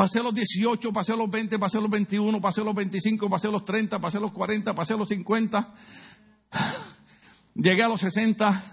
[0.00, 3.98] Pasé los 18, pasé los 20, pasé los 21, pasé los 25, pasé los 30,
[4.00, 5.74] pasé los 40, pasé los 50.
[7.54, 8.64] Llegué a los 60.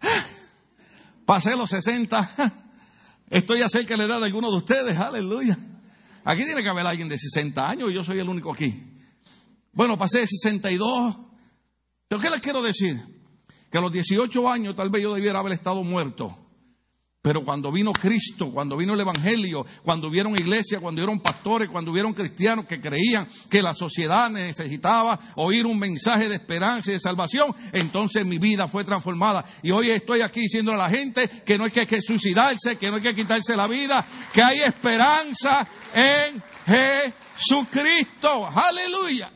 [1.26, 2.54] Pasé los 60.
[3.30, 4.96] Estoy a cerca de la edad de algunos de ustedes.
[4.96, 5.58] Aleluya.
[6.22, 8.84] Aquí tiene que haber alguien de 60 años y yo soy el único aquí.
[9.72, 11.16] Bueno, pasé 62.
[12.06, 13.02] ¿Pero qué les quiero decir?
[13.68, 16.45] Que a los 18 años tal vez yo debiera haber estado muerto.
[17.26, 21.90] Pero cuando vino Cristo, cuando vino el Evangelio, cuando hubieron iglesias, cuando hubieron pastores, cuando
[21.90, 27.00] hubieron cristianos que creían que la sociedad necesitaba oír un mensaje de esperanza y de
[27.00, 29.44] salvación, entonces mi vida fue transformada.
[29.60, 32.90] Y hoy estoy aquí diciendo a la gente que no hay que, que suicidarse, que
[32.90, 38.46] no hay que quitarse la vida, que hay esperanza en Jesucristo.
[38.46, 39.32] Aleluya.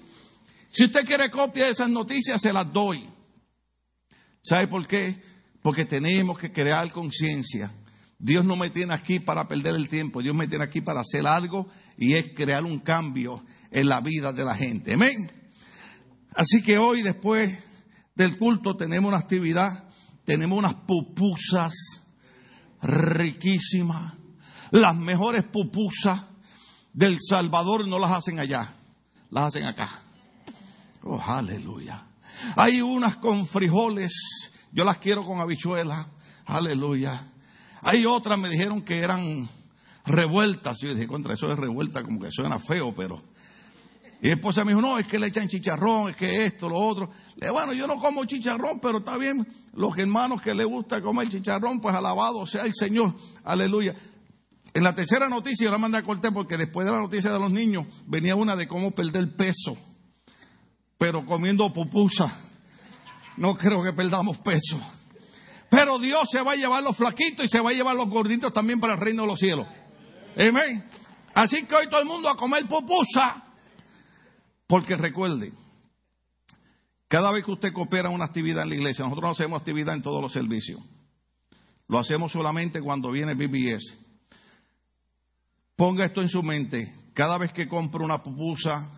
[0.69, 3.11] Si usted quiere copia de esas noticias, se las doy.
[4.43, 5.21] ¿Sabe por qué?
[5.61, 7.73] Porque tenemos que crear conciencia.
[8.21, 11.27] Dios no me tiene aquí para perder el tiempo, Dios me tiene aquí para hacer
[11.27, 14.95] algo y es crear un cambio en la vida de la gente.
[14.95, 15.31] Amén.
[16.35, 17.59] Así que hoy, después
[18.15, 19.89] del culto, tenemos una actividad,
[20.25, 21.73] tenemos unas pupusas
[22.83, 24.15] riquísimas.
[24.71, 26.25] Las mejores pupusas
[26.93, 28.77] del Salvador no las hacen allá,
[29.31, 30.03] las hacen acá.
[31.03, 32.07] Oh, aleluya.
[32.57, 34.13] Hay unas con frijoles
[34.73, 36.07] yo las quiero con habichuelas.
[36.47, 37.33] Aleluya.
[37.83, 39.49] Hay otras, me dijeron que eran
[40.05, 40.79] revueltas.
[40.81, 43.23] Yo dije, contra eso es revuelta, como que suena feo, pero.
[44.23, 46.79] Y mi esposa me dijo, no, es que le echan chicharrón, es que esto, lo
[46.79, 47.11] otro.
[47.37, 49.47] Le dije, bueno, yo no como chicharrón, pero está bien.
[49.73, 53.15] Los hermanos que les gusta comer chicharrón, pues alabado sea el Señor.
[53.45, 53.95] Aleluya.
[54.73, 57.39] En la tercera noticia, yo la mandé a cortar porque después de la noticia de
[57.39, 59.77] los niños, venía una de cómo perder peso,
[60.99, 62.33] pero comiendo pupusa
[63.41, 64.79] no creo que perdamos peso.
[65.71, 68.53] Pero Dios se va a llevar los flaquitos y se va a llevar los gorditos
[68.53, 69.69] también para el reino de los cielos.
[70.37, 70.85] Amén.
[71.33, 73.45] Así que hoy todo el mundo a comer pupusa.
[74.67, 75.53] Porque recuerde,
[77.07, 79.95] cada vez que usted coopera en una actividad en la iglesia, nosotros no hacemos actividad
[79.95, 80.81] en todos los servicios.
[81.87, 83.97] Lo hacemos solamente cuando viene BBS.
[85.77, 86.95] Ponga esto en su mente.
[87.15, 88.91] Cada vez que compro una pupusa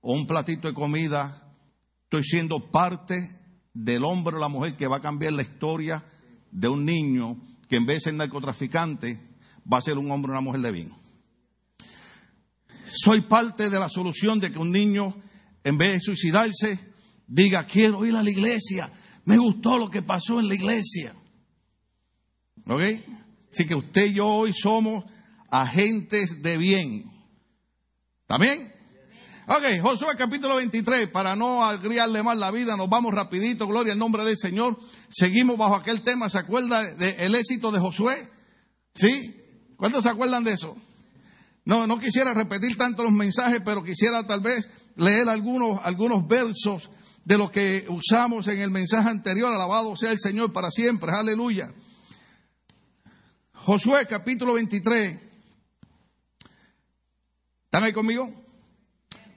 [0.00, 1.54] o un platito de comida,
[2.04, 3.40] estoy siendo parte
[3.74, 6.04] del hombre o la mujer que va a cambiar la historia
[6.54, 7.36] de un niño
[7.68, 9.20] que en vez de ser narcotraficante
[9.70, 10.92] va a ser un hombre o una mujer de bien.
[12.86, 15.16] Soy parte de la solución de que un niño,
[15.64, 16.78] en vez de suicidarse,
[17.26, 18.92] diga, quiero ir a la iglesia,
[19.24, 21.16] me gustó lo que pasó en la iglesia.
[22.66, 22.82] ¿Ok?
[23.52, 25.04] Así que usted y yo hoy somos
[25.50, 27.10] agentes de bien.
[28.26, 28.73] ¿También?
[29.46, 33.98] Ok, Josué capítulo 23, para no agriarle más la vida, nos vamos rapidito, gloria al
[33.98, 34.78] nombre del Señor.
[35.10, 38.30] Seguimos bajo aquel tema, ¿se acuerda del éxito de Josué?
[38.94, 39.36] ¿Sí?
[39.76, 40.74] ¿Cuántos se acuerdan de eso?
[41.66, 44.66] No, no quisiera repetir tanto los mensajes, pero quisiera tal vez
[44.96, 46.88] leer algunos, algunos versos
[47.22, 49.52] de lo que usamos en el mensaje anterior.
[49.52, 51.10] Alabado sea el Señor para siempre.
[51.14, 51.70] Aleluya.
[53.52, 55.18] Josué capítulo 23.
[57.66, 58.43] ¿Están ahí conmigo?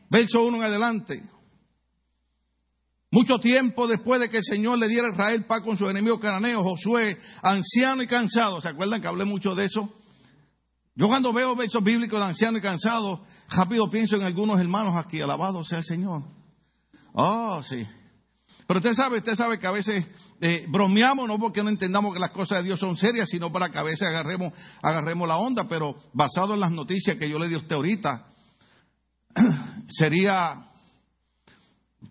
[0.10, 1.24] Verso 1 en adelante.
[3.10, 6.20] Mucho tiempo después de que el Señor le diera a Israel paz con sus enemigos
[6.20, 9.94] cananeos, Josué, anciano y cansado, ¿se acuerdan que hablé mucho de eso?
[10.94, 15.22] Yo cuando veo versos bíblicos de anciano y cansado, rápido pienso en algunos hermanos aquí,
[15.22, 16.24] alabado sea el Señor.
[17.14, 17.88] Oh, sí.
[18.68, 20.06] Pero usted sabe, usted sabe que a veces
[20.42, 23.70] eh, bromeamos, no porque no entendamos que las cosas de Dios son serias, sino para
[23.70, 24.52] que a veces agarremos,
[24.82, 28.28] agarremos la onda, pero basado en las noticias que yo le di a usted ahorita,
[29.88, 30.68] sería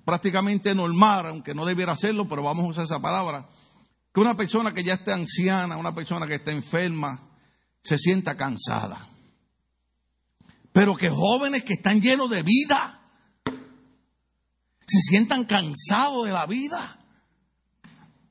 [0.04, 3.48] prácticamente normal, aunque no debiera hacerlo, pero vamos a usar esa palabra,
[4.12, 7.30] que una persona que ya esté anciana, una persona que esté enferma,
[7.82, 9.08] se sienta cansada.
[10.72, 13.00] Pero que jóvenes que están llenos de vida
[14.86, 16.98] se sientan cansados de la vida,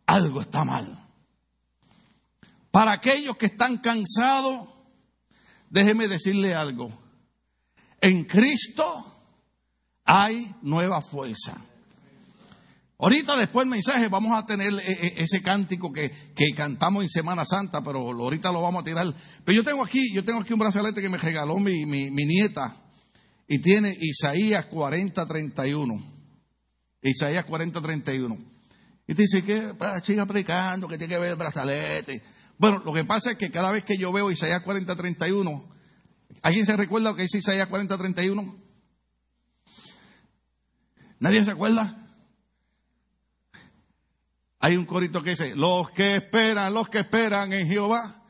[0.05, 1.07] algo está mal.
[2.71, 4.69] Para aquellos que están cansados,
[5.69, 6.89] déjeme decirle algo.
[8.01, 9.14] En Cristo
[10.05, 11.57] hay nueva fuerza.
[12.97, 16.11] Ahorita después del mensaje vamos a tener eh, eh, ese cántico que,
[16.55, 19.13] cantamos en Semana Santa, pero ahorita lo vamos a tirar.
[19.43, 22.77] Pero yo tengo aquí, yo tengo aquí un brazalete que me regaló mi, mi, nieta
[23.47, 26.13] y tiene Isaías 40:31.
[27.01, 28.51] Isaías 40:31.
[29.07, 29.73] Y te dice que
[30.03, 32.23] siga predicando, que tiene que ver el brazalete.
[32.57, 35.67] Bueno, lo que pasa es que cada vez que yo veo Isaías 40:31,
[36.43, 38.64] ¿alguien se recuerda lo que dice Isaías 40:31?
[41.19, 42.05] ¿Nadie se acuerda?
[44.59, 48.23] Hay un corito que dice, los que esperan, los que esperan en Jehová,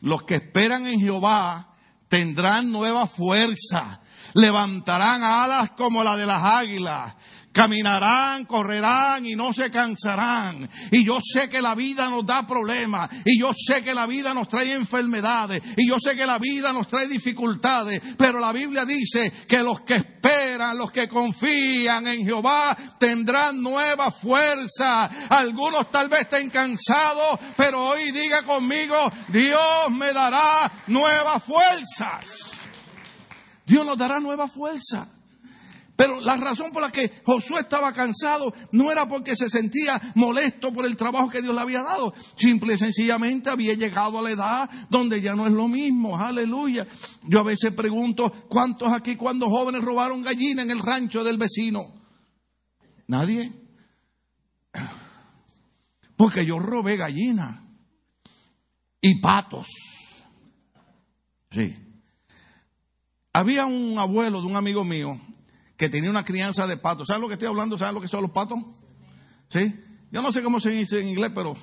[0.00, 1.74] los que esperan en Jehová
[2.08, 4.00] tendrán nueva fuerza,
[4.34, 7.14] levantarán alas como la de las águilas,
[7.52, 10.68] Caminarán, correrán y no se cansarán.
[10.90, 13.10] Y yo sé que la vida nos da problemas.
[13.24, 15.62] Y yo sé que la vida nos trae enfermedades.
[15.76, 18.00] Y yo sé que la vida nos trae dificultades.
[18.16, 24.10] Pero la Biblia dice que los que esperan, los que confían en Jehová, tendrán nueva
[24.10, 25.02] fuerza.
[25.28, 28.96] Algunos tal vez estén cansados, pero hoy diga conmigo,
[29.28, 32.68] Dios me dará nuevas fuerzas.
[33.66, 35.21] Dios nos dará nueva fuerza.
[36.02, 40.72] Pero la razón por la que Josué estaba cansado no era porque se sentía molesto
[40.72, 42.12] por el trabajo que Dios le había dado.
[42.36, 46.18] Simple y sencillamente había llegado a la edad donde ya no es lo mismo.
[46.18, 46.88] Aleluya.
[47.28, 51.82] Yo a veces pregunto, ¿cuántos aquí cuando jóvenes robaron gallina en el rancho del vecino?
[53.06, 53.52] ¿Nadie?
[56.16, 57.64] Porque yo robé gallina
[59.00, 59.68] y patos.
[61.52, 61.76] Sí.
[63.32, 65.16] Había un abuelo de un amigo mío
[65.76, 67.06] que tenía una crianza de patos.
[67.08, 67.78] ¿Saben lo que estoy hablando?
[67.78, 68.58] ¿Saben lo que son los patos?
[69.48, 69.74] ¿Sí?
[70.10, 71.56] Yo no sé cómo se dice en inglés, pero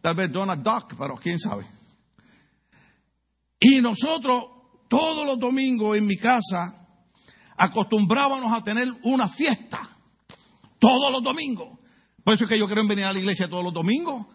[0.00, 1.66] tal vez Donald Duck, pero quién sabe.
[3.60, 4.42] Y nosotros,
[4.88, 6.88] todos los domingos en mi casa,
[7.56, 9.96] acostumbrábamos a tener una fiesta.
[10.78, 11.78] Todos los domingos.
[12.24, 14.26] Por eso es que yo quiero venir a la iglesia todos los domingos.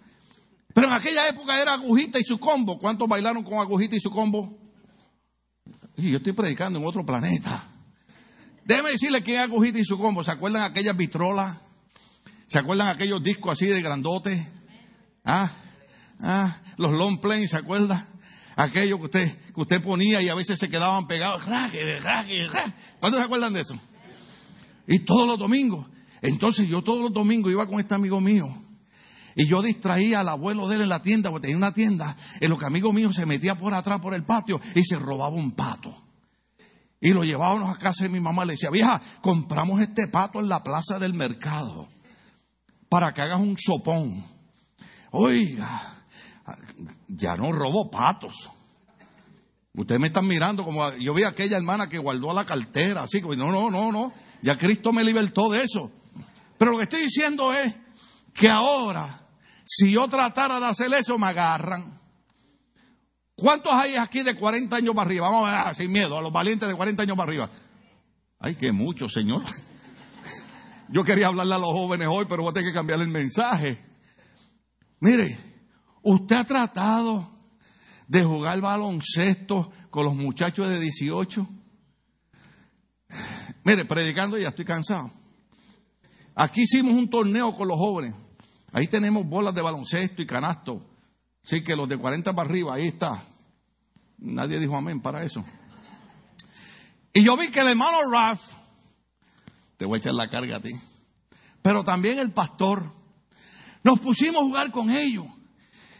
[0.74, 2.78] Pero en aquella época era agujita y su combo.
[2.78, 4.60] ¿Cuántos bailaron con agujita y su combo?
[5.98, 7.75] Y yo estoy predicando en otro planeta.
[8.66, 10.24] Déjeme decirle quién es Agujita y su combo.
[10.24, 11.58] ¿Se acuerdan aquellas vitrolas?
[12.48, 14.52] ¿Se acuerdan aquellos discos así de grandote?
[15.24, 15.52] ¿Ah?
[16.20, 16.62] ¿Ah?
[16.78, 18.08] Los long planes, ¿se acuerdan?
[18.56, 21.44] Aquellos que usted, que usted ponía y a veces se quedaban pegados.
[23.00, 23.76] ¿Cuántos se acuerdan de eso?
[24.88, 25.88] Y todos los domingos.
[26.22, 28.48] Entonces yo todos los domingos iba con este amigo mío.
[29.36, 32.50] Y yo distraía al abuelo de él en la tienda, porque tenía una tienda, en
[32.50, 35.52] lo que amigo mío se metía por atrás por el patio y se robaba un
[35.52, 36.05] pato.
[37.06, 38.44] Y lo llevábamos a casa de mi mamá.
[38.46, 41.88] Le decía, vieja, compramos este pato en la plaza del mercado
[42.90, 44.26] para que hagas un sopón.
[45.12, 46.04] Oiga,
[47.08, 48.50] ya no robo patos.
[49.76, 53.22] Ustedes me están mirando como yo vi a aquella hermana que guardó la cartera, así
[53.22, 54.12] que no, no, no, no.
[54.42, 55.92] Ya Cristo me libertó de eso.
[56.58, 57.72] Pero lo que estoy diciendo es
[58.34, 59.28] que ahora,
[59.64, 61.95] si yo tratara de hacer eso, me agarran.
[63.36, 65.30] ¿Cuántos hay aquí de 40 años para arriba?
[65.30, 67.50] Vamos a ver, sin miedo, a los valientes de 40 años para arriba.
[68.40, 69.44] Ay, que mucho, Señor.
[70.90, 73.84] Yo quería hablarle a los jóvenes hoy, pero voy a tener que cambiar el mensaje.
[75.02, 75.38] Mire,
[76.04, 77.32] usted ha tratado
[78.08, 81.48] de jugar baloncesto con los muchachos de 18.
[83.66, 85.12] Mire, predicando ya estoy cansado.
[86.36, 88.14] Aquí hicimos un torneo con los jóvenes.
[88.72, 90.95] Ahí tenemos bolas de baloncesto y canasto.
[91.46, 93.24] Sí, que los de 40 para arriba, ahí está.
[94.18, 95.44] Nadie dijo amén para eso.
[97.14, 98.42] Y yo vi que el hermano Ralph,
[99.78, 100.72] te voy a echar la carga a ti,
[101.62, 102.92] pero también el pastor,
[103.84, 105.26] nos pusimos a jugar con ellos.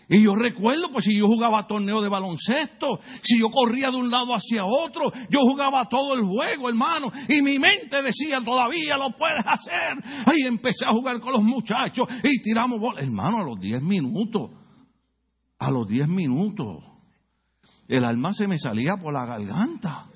[0.08, 4.10] Y yo recuerdo, pues si yo jugaba torneo de baloncesto, si yo corría de un
[4.10, 7.12] lado hacia otro, yo jugaba todo el juego, hermano.
[7.28, 9.98] Y mi mente decía, todavía lo puedes hacer.
[10.26, 13.04] Ahí empecé a jugar con los muchachos y tiramos bolas.
[13.04, 14.65] Hermano, a los 10 minutos
[15.60, 16.84] a los 10 minutos,
[17.88, 20.08] el alma se me salía por la garganta.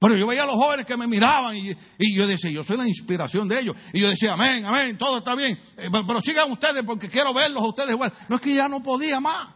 [0.00, 1.74] Pero yo veía a los jóvenes que me miraban y,
[2.14, 3.76] yo decía, yo soy la inspiración de ellos.
[3.92, 5.58] Y yo decía, amén, amén, todo está bien.
[5.76, 8.12] Eh, pero, sigan ustedes porque quiero verlos a ustedes igual.
[8.28, 9.54] No es que ya no podía más.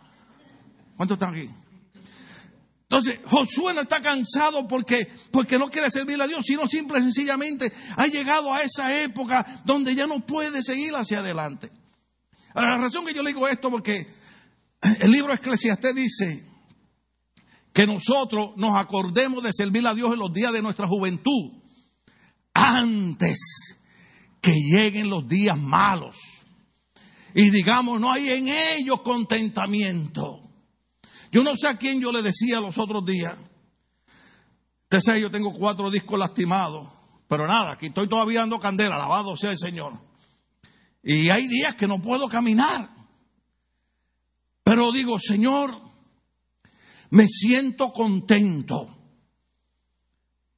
[0.96, 1.48] ¿Cuántos están aquí?
[2.82, 7.02] Entonces, Josué no está cansado porque, porque no quiere servirle a Dios, sino simple y
[7.02, 11.70] sencillamente ha llegado a esa época donde ya no puede seguir hacia adelante.
[12.54, 14.06] La razón que yo le digo esto porque
[15.00, 16.44] el libro Eclesiastés dice
[17.72, 21.62] que nosotros nos acordemos de servir a Dios en los días de nuestra juventud
[22.52, 23.38] antes
[24.40, 26.16] que lleguen los días malos.
[27.34, 30.40] Y digamos, no hay en ellos contentamiento.
[31.30, 33.38] Yo no sé a quién yo le decía los otros días.
[34.82, 36.92] Usted sabe, yo tengo cuatro discos lastimados.
[37.26, 40.11] Pero nada, aquí estoy todavía dando candela, alabado sea el Señor.
[41.02, 42.88] Y hay días que no puedo caminar.
[44.62, 45.80] Pero digo, Señor,
[47.10, 48.96] me siento contento.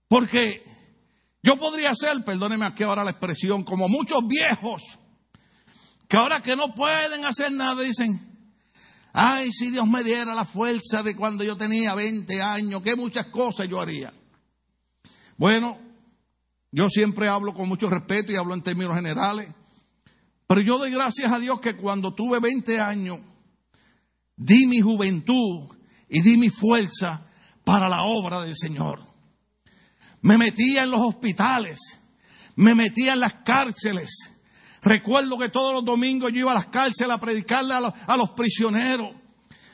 [0.08, 0.62] Porque
[1.42, 4.82] yo podría ser, perdóneme aquí ahora la expresión, como muchos viejos,
[6.06, 8.20] que ahora que no pueden hacer nada dicen,
[9.12, 13.26] ay, si Dios me diera la fuerza de cuando yo tenía 20 años, que muchas
[13.32, 14.12] cosas yo haría.
[15.36, 15.78] Bueno,
[16.70, 19.48] yo siempre hablo con mucho respeto y hablo en términos generales.
[20.46, 23.18] Pero yo doy gracias a Dios que cuando tuve 20 años,
[24.36, 25.68] di mi juventud
[26.08, 27.26] y di mi fuerza
[27.64, 29.00] para la obra del Señor.
[30.20, 31.78] Me metía en los hospitales,
[32.56, 34.30] me metía en las cárceles.
[34.82, 38.16] Recuerdo que todos los domingos yo iba a las cárceles a predicarle a los, a
[38.16, 39.16] los prisioneros.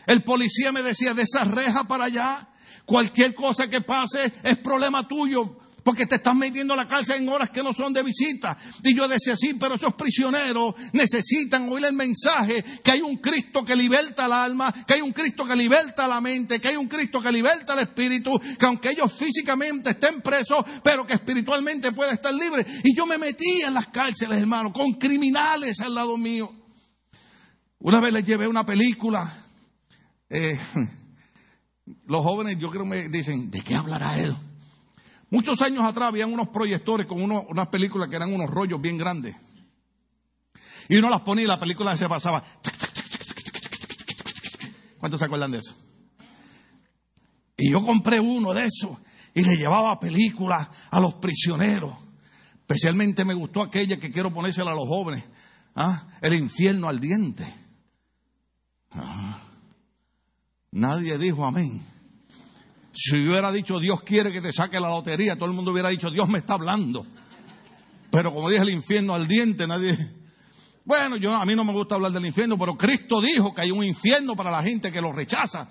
[0.06, 2.48] El policía me decía, de esa reja para allá,
[2.84, 5.56] cualquier cosa que pase es problema tuyo.
[5.84, 8.56] Porque te estás metiendo a la cárcel en horas que no son de visita.
[8.82, 13.64] Y yo decía, sí, pero esos prisioneros necesitan oír el mensaje que hay un Cristo
[13.64, 16.88] que liberta el alma, que hay un Cristo que liberta la mente, que hay un
[16.88, 22.14] Cristo que liberta el espíritu, que aunque ellos físicamente estén presos, pero que espiritualmente puede
[22.14, 22.64] estar libre.
[22.84, 26.50] Y yo me metí en las cárceles, hermano, con criminales al lado mío.
[27.78, 29.46] Una vez les llevé una película.
[30.28, 30.58] Eh,
[32.06, 34.36] los jóvenes, yo creo, me dicen, ¿de qué hablará él?
[35.30, 39.36] Muchos años atrás habían unos proyectores con unas películas que eran unos rollos bien grandes.
[40.88, 42.42] Y uno las ponía y la película se pasaba.
[44.98, 45.74] ¿Cuántos se acuerdan de eso?
[47.56, 48.98] Y yo compré uno de esos
[49.32, 51.96] y le llevaba películas a los prisioneros.
[52.54, 55.24] Especialmente me gustó aquella que quiero ponérsela a los jóvenes.
[55.76, 56.08] ¿ah?
[56.20, 57.46] El infierno al diente.
[58.90, 59.42] Ah.
[60.72, 61.86] Nadie dijo amén.
[62.92, 66.10] Si hubiera dicho Dios quiere que te saque la lotería, todo el mundo hubiera dicho
[66.10, 67.06] Dios me está hablando.
[68.10, 69.96] Pero como dije el infierno al diente, nadie.
[70.84, 73.70] Bueno, yo a mí no me gusta hablar del infierno, pero Cristo dijo que hay
[73.70, 75.68] un infierno para la gente que lo rechaza.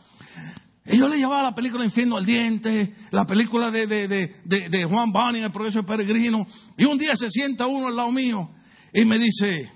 [0.85, 4.85] Y yo le llevaba la película Infierno al Diente, la película de, de, de, de
[4.85, 6.47] Juan Bunning, El Progreso Peregrino.
[6.77, 8.49] Y un día se sienta uno al lado mío
[8.91, 9.71] y me dice,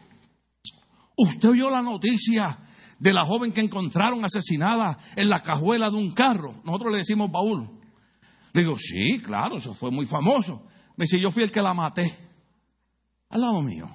[1.16, 2.58] ¿usted oyó la noticia
[3.04, 6.62] de la joven que encontraron asesinada en la cajuela de un carro.
[6.64, 7.70] Nosotros le decimos baúl.
[8.54, 10.66] Le digo, sí, claro, eso fue muy famoso.
[10.96, 12.16] Me dice, yo fui el que la maté.
[13.28, 13.94] Al lado mío.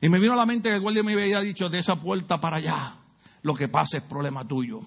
[0.00, 2.40] Y me vino a la mente que el guardia me había dicho, de esa puerta
[2.40, 2.96] para allá,
[3.42, 4.80] lo que pasa es problema tuyo.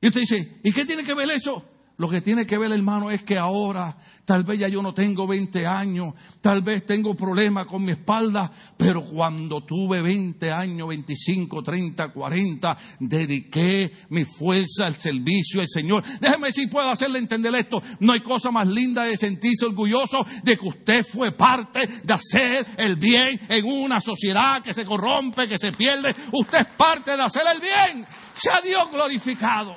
[0.00, 1.64] Y usted dice, ¿y qué tiene que ver eso?
[1.98, 5.26] Lo que tiene que ver, hermano, es que ahora tal vez ya yo no tengo
[5.26, 6.12] 20 años,
[6.42, 12.76] tal vez tengo problemas con mi espalda, pero cuando tuve 20 años, 25, 30, 40,
[13.00, 16.04] dediqué mi fuerza al servicio al Señor.
[16.20, 17.82] Déjeme si puedo hacerle entender esto.
[18.00, 22.66] No hay cosa más linda de sentirse orgulloso de que usted fue parte de hacer
[22.76, 26.14] el bien en una sociedad que se corrompe, que se pierde.
[26.30, 28.06] Usted es parte de hacer el bien.
[28.34, 29.76] Sea Dios glorificado.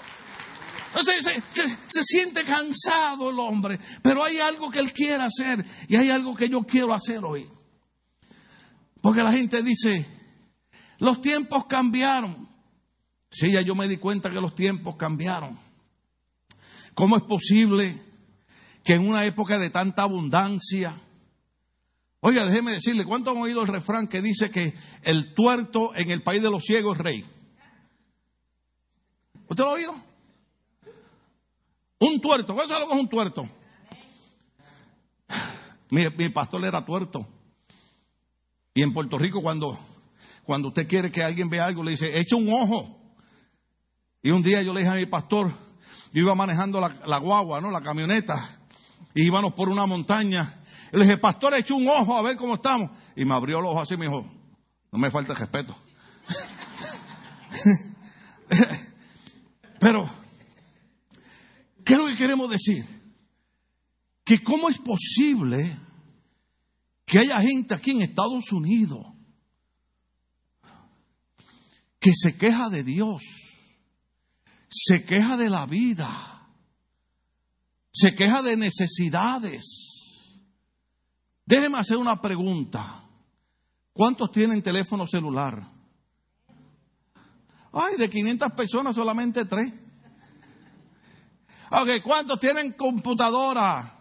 [0.93, 6.09] Se, se, siente cansado el hombre, pero hay algo que él quiere hacer y hay
[6.09, 7.47] algo que yo quiero hacer hoy.
[9.01, 10.05] Porque la gente dice,
[10.97, 12.49] los tiempos cambiaron.
[13.31, 15.59] Sí, ya yo me di cuenta que los tiempos cambiaron.
[16.95, 18.01] ¿Cómo es posible
[18.83, 20.99] que en una época de tanta abundancia,
[22.19, 26.23] oiga, déjeme decirle, ¿cuánto han oído el refrán que dice que el tuerto en el
[26.23, 27.25] país de los ciegos es rey?
[29.47, 30.08] ¿Usted lo ha oído?
[31.99, 32.53] Un tuerto.
[32.53, 33.41] ¿Cuál es lo que es un tuerto?
[35.89, 37.27] Mi, mi, pastor era tuerto.
[38.73, 39.77] Y en Puerto Rico cuando,
[40.43, 42.95] cuando usted quiere que alguien vea algo, le dice, echa un ojo.
[44.21, 45.51] Y un día yo le dije a mi pastor,
[46.11, 47.69] yo iba manejando la, la guagua, ¿no?
[47.71, 48.59] La camioneta.
[49.13, 50.61] Y íbamos por una montaña.
[50.93, 52.91] Y le dije, pastor, echa un ojo a ver cómo estamos.
[53.15, 54.25] Y me abrió los ojos así y me dijo,
[54.91, 55.75] no me falta respeto.
[59.79, 60.18] Pero
[61.89, 62.85] ¿Qué es lo que queremos decir?
[64.23, 65.75] Que cómo es posible
[67.03, 69.07] que haya gente aquí en Estados Unidos
[71.99, 73.23] que se queja de Dios,
[74.69, 76.47] se queja de la vida,
[77.91, 79.63] se queja de necesidades.
[81.43, 83.03] Déjeme hacer una pregunta.
[83.93, 85.73] ¿Cuántos tienen teléfono celular?
[87.73, 89.88] Ay, de 500 personas solamente tres.
[91.71, 93.95] Ok, ¿cuántos tienen computadora?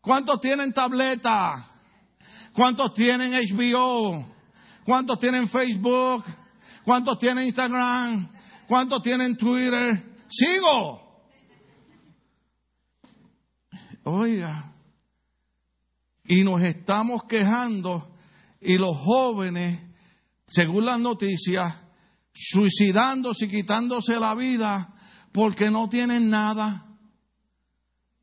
[0.00, 1.70] ¿Cuántos tienen tableta?
[2.52, 4.26] ¿Cuántos tienen HBO?
[4.84, 6.24] ¿Cuántos tienen Facebook?
[6.84, 8.28] ¿Cuántos tienen Instagram?
[8.66, 10.16] ¿Cuántos tienen Twitter?
[10.28, 11.22] Sigo.
[14.02, 14.72] Oiga,
[16.24, 18.16] y nos estamos quejando
[18.60, 19.80] y los jóvenes,
[20.46, 21.76] según las noticias,
[22.32, 24.97] suicidándose y quitándose la vida
[25.38, 26.84] porque no tienen nada.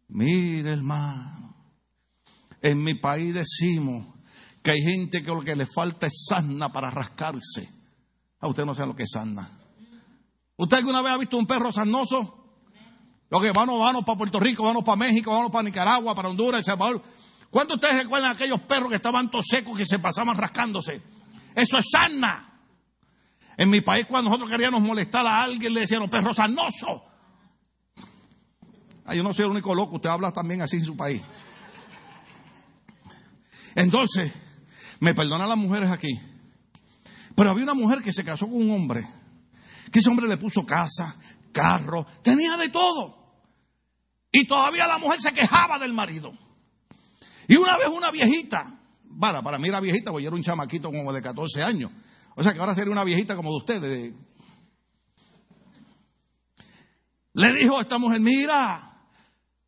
[0.10, 1.56] Mire, hermano,
[2.62, 4.06] en mi país decimos
[4.62, 7.70] que hay gente que lo que le falta es sana para rascarse.
[8.42, 9.50] A usted no sabe lo que es sana.
[10.58, 12.60] ¿Usted alguna vez ha visto un perro sanoso?
[13.30, 16.60] Lo que vamos, vamos para Puerto Rico, vamos para México, vamos para Nicaragua, para Honduras,
[16.60, 17.02] El Salvador.
[17.50, 21.02] ¿Cuántos de ustedes recuerdan aquellos perros que estaban todos secos que se pasaban rascándose?
[21.56, 22.55] Eso es sana.
[23.58, 27.02] En mi país, cuando nosotros queríamos molestar a alguien, le decían los perros sanosos.
[29.06, 31.22] Ah, yo no soy el único loco, usted habla también así en su país.
[33.76, 34.32] Entonces,
[35.00, 36.20] me perdonan las mujeres aquí.
[37.36, 39.08] Pero había una mujer que se casó con un hombre,
[39.92, 41.16] que ese hombre le puso casa,
[41.52, 43.26] carro, tenía de todo.
[44.32, 46.32] Y todavía la mujer se quejaba del marido.
[47.48, 48.80] Y una vez una viejita,
[49.20, 51.92] para, para mí era viejita, porque yo era un chamaquito como de 14 años.
[52.36, 54.14] O sea que ahora sería una viejita como de ustedes.
[57.34, 59.10] Le dijo a esta mujer, mira,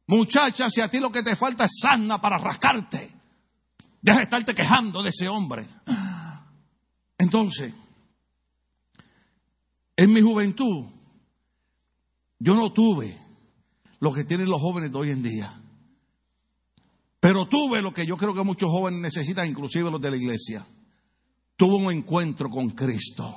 [0.08, 3.12] muchacha, si a ti lo que te falta es sana para rascarte,
[4.02, 5.68] deja de estarte quejando de ese hombre.
[7.18, 7.74] Entonces,
[9.96, 10.86] en mi juventud,
[12.40, 13.18] yo no tuve
[14.00, 15.62] lo que tienen los jóvenes de hoy en día.
[17.20, 20.68] Pero tuve lo que yo creo que muchos jóvenes necesitan, inclusive los de la iglesia.
[21.58, 23.34] Tuve un encuentro con Cristo.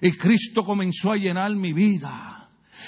[0.00, 2.38] Y Cristo comenzó a llenar mi vida.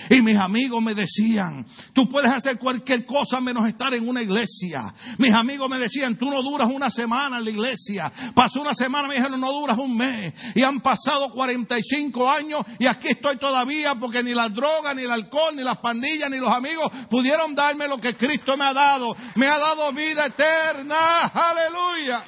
[0.08, 4.94] Y mis amigos me decían, tú puedes hacer cualquier cosa menos estar en una iglesia.
[5.18, 8.10] Mis amigos me decían, tú no duras una semana en la iglesia.
[8.34, 10.32] Pasó una semana, me dijeron, no duras un mes.
[10.54, 15.10] Y han pasado 45 años y aquí estoy todavía porque ni la droga, ni el
[15.10, 19.14] alcohol, ni las pandillas, ni los amigos pudieron darme lo que Cristo me ha dado.
[19.34, 21.26] Me ha dado vida eterna.
[21.26, 22.24] Aleluya.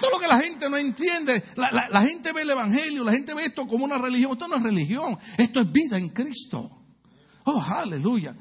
[0.00, 3.46] Todo lo que la gente no entiende, la, gente ve el Evangelio, la gente ve
[3.46, 4.32] esto como una religión.
[4.32, 6.70] Esto no es religión, esto es vida en Cristo.
[7.44, 8.36] Oh, aleluya.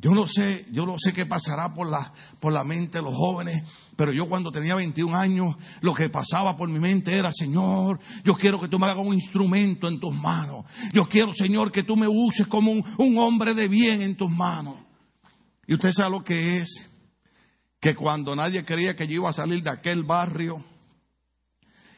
[0.00, 3.14] Yo no sé, yo no sé qué pasará por la, por la mente de los
[3.14, 3.64] jóvenes,
[3.96, 8.34] pero yo cuando tenía 21 años, lo que pasaba por mi mente era, Señor, yo
[8.34, 10.66] quiero que tú me hagas un instrumento en tus manos.
[10.92, 14.30] Yo quiero, Señor, que tú me uses como un, un hombre de bien en tus
[14.30, 14.76] manos.
[15.66, 16.88] Y usted sabe lo que es
[17.80, 20.64] que cuando nadie creía que yo iba a salir de aquel barrio,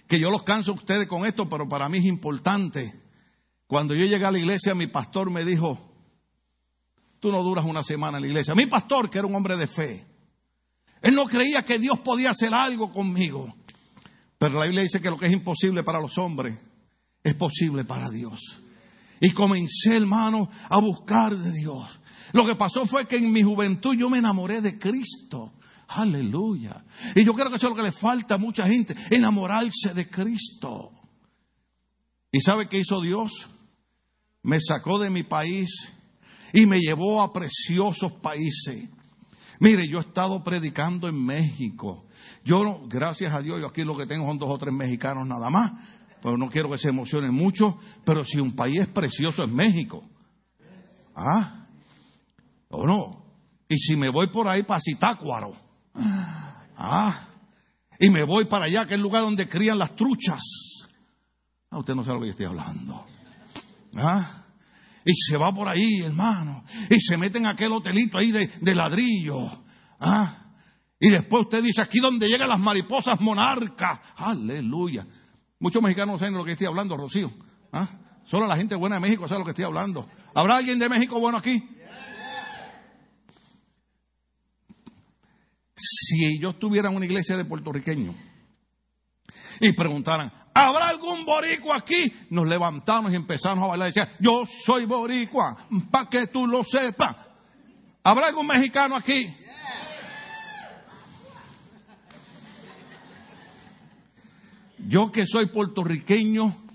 [0.07, 3.01] que yo los canso a ustedes con esto, pero para mí es importante.
[3.67, 5.79] Cuando yo llegué a la iglesia, mi pastor me dijo,
[7.21, 8.55] tú no duras una semana en la iglesia.
[8.55, 10.07] Mi pastor, que era un hombre de fe,
[11.01, 13.55] él no creía que Dios podía hacer algo conmigo.
[14.37, 16.59] Pero la Biblia dice que lo que es imposible para los hombres
[17.23, 18.41] es posible para Dios.
[19.21, 22.01] Y comencé, hermano, a buscar de Dios.
[22.33, 25.53] Lo que pasó fue que en mi juventud yo me enamoré de Cristo.
[25.93, 26.85] Aleluya.
[27.17, 30.09] Y yo creo que eso es lo que le falta a mucha gente, enamorarse de
[30.09, 30.93] Cristo.
[32.31, 33.49] ¿Y sabe qué hizo Dios?
[34.43, 35.93] Me sacó de mi país
[36.53, 38.89] y me llevó a preciosos países.
[39.59, 42.07] Mire, yo he estado predicando en México.
[42.45, 45.51] Yo, gracias a Dios, yo aquí lo que tengo son dos o tres mexicanos nada
[45.51, 45.73] más,
[46.23, 50.09] pero no quiero que se emocionen mucho, pero si un país es precioso es México.
[51.17, 51.67] ¿Ah?
[52.69, 53.25] ¿O no?
[53.69, 57.29] Y si me voy por ahí para Citácuaro, Ah,
[57.99, 60.41] y me voy para allá, que es el lugar donde crían las truchas.
[61.71, 63.07] Ah, usted no sabe lo que estoy hablando.
[63.97, 64.45] Ah,
[65.05, 69.65] y se va por ahí, hermano, y se mete en aquel hotelito ahí de, ladrillo.
[69.99, 70.53] Ah,
[70.99, 74.01] y después usted dice, aquí donde llegan las mariposas monarcas.
[74.17, 75.07] Aleluya.
[75.59, 77.31] Muchos mexicanos no saben de lo que estoy hablando, Rocío.
[77.73, 77.89] ¿Ah?
[78.25, 80.09] Solo la gente buena de México sabe lo que estoy hablando.
[80.35, 81.63] ¿Habrá alguien de México bueno aquí?
[85.81, 88.15] Si yo estuviera en una iglesia de puertorriqueños
[89.61, 92.13] y preguntaran, ¿habrá algún boricua aquí?
[92.31, 95.57] Nos levantamos y empezamos a bailar y decían, yo soy boricua,
[95.91, 97.17] para que tú lo sepas.
[98.03, 99.35] ¿Habrá algún mexicano aquí?
[104.79, 106.67] Yo que soy puertorriqueño,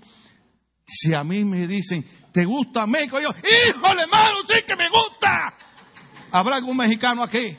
[0.86, 3.20] si a mí me dicen, ¿te gusta México?
[3.20, 5.54] Yo, híjole, hermano, sí que me gusta.
[6.30, 7.56] ¿Habrá algún mexicano aquí?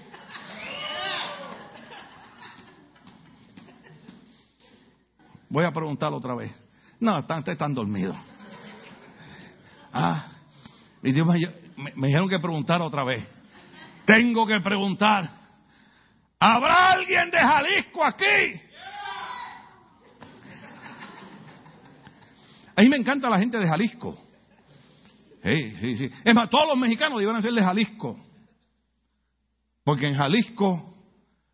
[5.50, 6.54] Voy a preguntar otra vez.
[7.00, 8.18] No, están, están dormidos.
[9.94, 10.32] Ah,
[11.04, 13.26] y Dios me, me dijeron que preguntar otra vez.
[14.06, 15.38] Tengo que preguntar.
[16.40, 18.62] ¿Habrá alguien de Jalisco aquí?
[22.76, 24.18] A mí me encanta la gente de Jalisco.
[25.44, 26.12] Sí, sí, sí.
[26.24, 28.20] Es más, todos los mexicanos deben ser de Jalisco.
[29.84, 30.96] Porque en Jalisco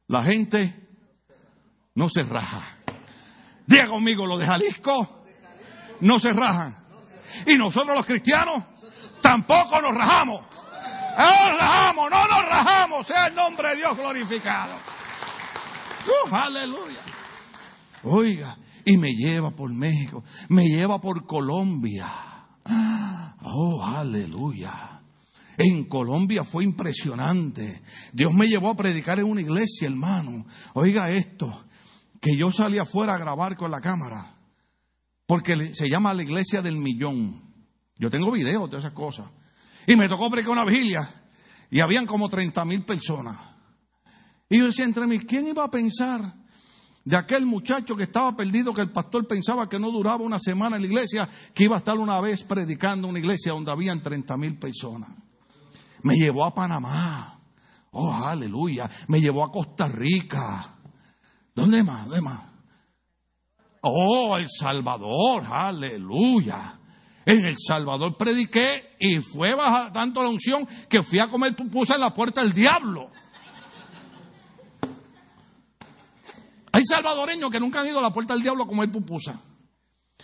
[0.08, 0.75] la gente
[1.95, 2.72] no se raja.
[3.65, 5.23] Diga conmigo, lo de Jalisco
[6.02, 6.76] no se rajan.
[7.47, 8.63] Y nosotros los cristianos
[9.21, 10.41] tampoco nos rajamos.
[11.17, 13.08] No nos rajamos, no nos rajamos.
[13.08, 14.76] Sea el nombre de Dios glorificado.
[16.32, 16.99] Aleluya.
[18.04, 22.08] Oiga, y me lleva por México, me lleva por Colombia.
[23.43, 25.02] Oh, aleluya.
[25.58, 27.82] En Colombia fue impresionante.
[28.12, 30.45] Dios me llevó a predicar en una iglesia, hermano.
[30.73, 31.63] Oiga esto
[32.23, 34.38] que yo salí afuera a grabar con la cámara.
[35.25, 37.41] porque se llama la iglesia del millón.
[37.97, 39.27] Yo tengo videos de esas cosas.
[39.88, 41.09] Y me tocó predicar una vigilia
[41.69, 43.39] y habían como 30 mil personas.
[44.49, 46.21] Y yo decía entre mí, ¿quién iba a pensar
[47.03, 50.75] de aquel muchacho que estaba perdido, que el pastor pensaba que no duraba una semana
[50.75, 54.01] en la iglesia, que iba a estar una vez predicando en una iglesia donde habían
[54.01, 55.09] 30 mil personas?
[56.03, 57.39] Me llevó a Panamá.
[57.91, 58.89] Oh, aleluya.
[59.07, 60.82] Me llevó a Costa Rica.
[61.55, 62.05] ¿Dónde más?
[62.05, 62.41] ¿Dónde más?
[63.81, 65.43] Oh, El Salvador.
[65.45, 66.79] Aleluya.
[67.25, 71.95] En El Salvador prediqué y fue baja tanto la unción que fui a comer pupusa
[71.95, 73.09] en la puerta del diablo.
[76.71, 79.39] Hay salvadoreños que nunca han ido a la puerta del diablo a comer pupusa.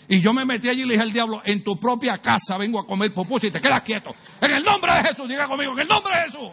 [0.07, 2.79] Y yo me metí allí y le dije al diablo, en tu propia casa vengo
[2.79, 4.09] a comer pupusa y te quedas quieto.
[4.41, 6.49] En el nombre de Jesús, diga conmigo, en el nombre de Jesús.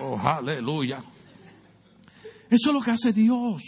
[0.00, 0.98] Oh, aleluya.
[2.50, 3.62] Eso es lo que hace Dios.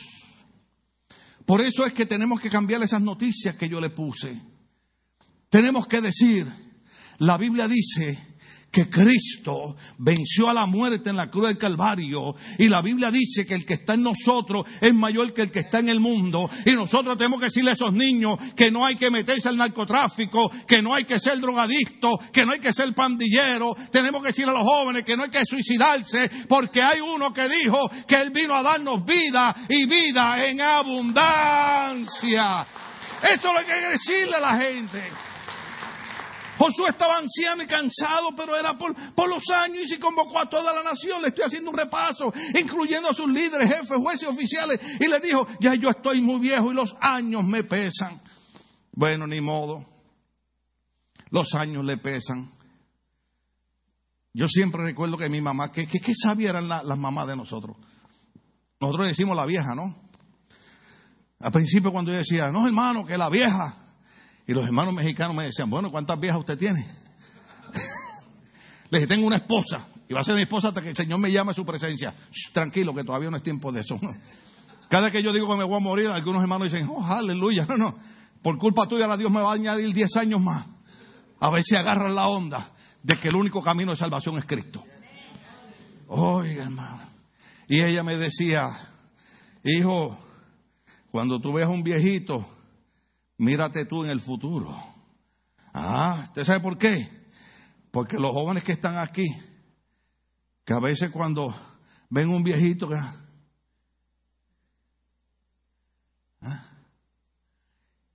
[1.45, 4.41] Por eso es que tenemos que cambiar esas noticias que yo le puse.
[5.49, 6.47] Tenemos que decir,
[7.19, 8.38] la Biblia dice
[8.71, 13.47] que Cristo venció a la muerte en la cruz del Calvario y la Biblia dice
[13.47, 16.49] que el que está en nosotros es mayor que el que está en el mundo
[16.67, 20.51] y nosotros tenemos que decirle a esos niños que no hay que meterse al narcotráfico,
[20.67, 24.53] que no hay que ser drogadicto, que no hay que ser pandillero, tenemos que decirle
[24.53, 28.31] a los jóvenes que no hay que suicidarse porque hay uno que dijo que él
[28.31, 32.67] vino a darnos vida y vida en abundancia.
[33.23, 35.28] Eso es lo que hay que decirle a la gente.
[36.59, 38.95] Josué estaba anciano y cansado, pero era por,
[39.29, 41.23] los años y se convocó a toda la nación.
[41.23, 44.81] Le estoy haciendo un repaso, incluyendo a sus líderes, jefes, jueces oficiales.
[45.01, 48.21] Y le dijo, ya yo estoy muy viejo y los años me pesan.
[48.93, 49.87] Bueno, ni modo.
[51.31, 52.51] Los años le pesan.
[54.35, 57.77] Yo siempre recuerdo que mi mamá, que, que, sabia eran las mamás de nosotros.
[58.81, 59.95] Nosotros decimos la vieja, ¿no?
[61.41, 63.88] Al principio cuando yo decía, no hermano, que la vieja.
[64.49, 66.87] Y los hermanos mexicanos me decían, bueno, ¿cuántas viejas usted tiene?
[68.91, 69.87] Le dije, tengo una esposa.
[70.09, 72.15] Y va a ser mi esposa hasta que el Señor me llame a su presencia.
[72.55, 74.01] tranquilo, que todavía no es tiempo de eso.
[74.89, 77.67] Cada que yo digo que me voy a morir, algunos hermanos dicen, oh, aleluya.
[77.67, 77.99] No, no.
[78.41, 80.67] Por culpa tuya, la Dios me va a añadir 10 años más.
[81.41, 84.83] A ver si agarran la onda de que el único camino de salvación es Cristo.
[86.07, 87.03] Oiga, hermano.
[87.69, 88.71] Y ella me decía,
[89.63, 90.19] hijo,
[91.11, 92.49] cuando tú veas un viejito,
[93.39, 94.77] mírate tú en el futuro.
[95.73, 97.09] Ah, ¿usted sabe por qué?
[97.91, 99.27] Porque los jóvenes que están aquí,
[100.65, 101.55] que a veces cuando
[102.11, 102.97] ven un viejito que...
[106.43, 106.65] ¿ah?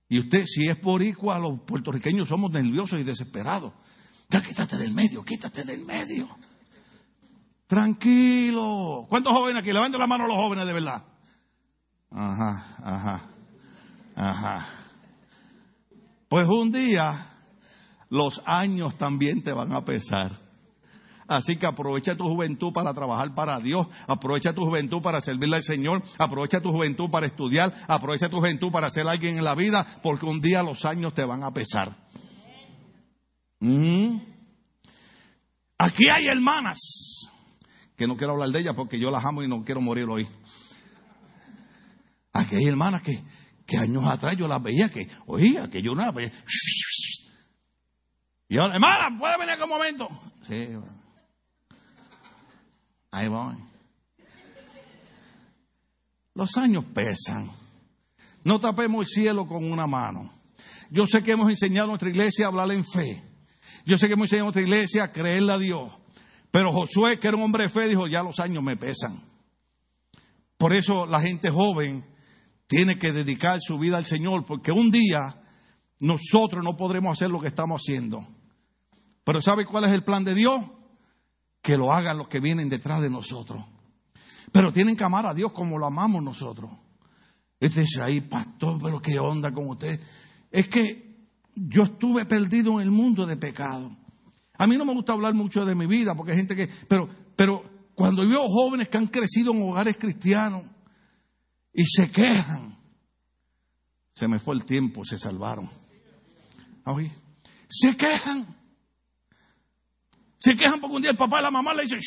[0.08, 3.72] Y usted, si es boricua, los puertorriqueños somos nerviosos y desesperados.
[4.28, 6.28] Ya quítate del medio, quítate del medio.
[7.66, 9.06] Tranquilo.
[9.08, 9.72] ¿Cuántos jóvenes aquí?
[9.72, 11.04] Levanten la mano a los jóvenes de verdad.
[12.10, 13.30] Ajá, ajá,
[14.14, 14.83] ajá.
[16.34, 17.30] Pues un día
[18.10, 20.32] los años también te van a pesar.
[21.28, 25.62] Así que aprovecha tu juventud para trabajar para Dios, aprovecha tu juventud para servirle al
[25.62, 29.86] Señor, aprovecha tu juventud para estudiar, aprovecha tu juventud para ser alguien en la vida,
[30.02, 31.96] porque un día los años te van a pesar.
[33.60, 34.16] Mm.
[35.78, 36.80] Aquí hay hermanas,
[37.96, 40.26] que no quiero hablar de ellas porque yo las amo y no quiero morir hoy.
[42.32, 43.22] Aquí hay hermanas que,
[43.66, 46.32] que años atrás yo las veía que, oía, que yo una vez.
[48.48, 50.08] Y ahora, hermana, ¿puede venir un momento?
[50.46, 50.68] Sí,
[53.10, 53.56] ahí voy.
[56.34, 57.50] Los años pesan.
[58.42, 60.30] No tapemos el cielo con una mano.
[60.90, 63.22] Yo sé que hemos enseñado a nuestra iglesia a hablar en fe.
[63.86, 65.92] Yo sé que hemos enseñado a nuestra iglesia a creerle a Dios.
[66.50, 69.22] Pero Josué, que era un hombre de fe, dijo, ya los años me pesan.
[70.56, 72.04] Por eso la gente joven
[72.66, 75.40] tiene que dedicar su vida al Señor, porque un día
[76.00, 78.26] nosotros no podremos hacer lo que estamos haciendo.
[79.24, 80.60] Pero ¿sabe cuál es el plan de Dios?
[81.62, 83.64] Que lo hagan los que vienen detrás de nosotros.
[84.52, 86.70] Pero tienen que amar a Dios como lo amamos nosotros.
[87.58, 90.00] Este dice ahí, pastor, pero qué onda con usted.
[90.50, 93.96] Es que yo estuve perdido en el mundo de pecado.
[94.56, 97.08] A mí no me gusta hablar mucho de mi vida, porque hay gente que, pero,
[97.34, 100.64] pero cuando veo jóvenes que han crecido en hogares cristianos,
[101.74, 102.78] y se quejan.
[104.14, 105.68] Se me fue el tiempo, se salvaron.
[107.68, 108.56] Se quejan.
[110.38, 111.98] Se quejan porque un día el papá y la mamá le dicen,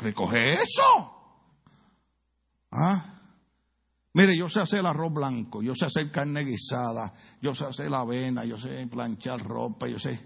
[0.00, 1.42] recoge eso.
[2.70, 3.14] ¿Ah?
[4.12, 7.90] Mire, yo sé hacer el arroz blanco, yo sé hacer carne guisada, yo sé hacer
[7.90, 10.20] la avena, yo sé planchar ropa, yo sé.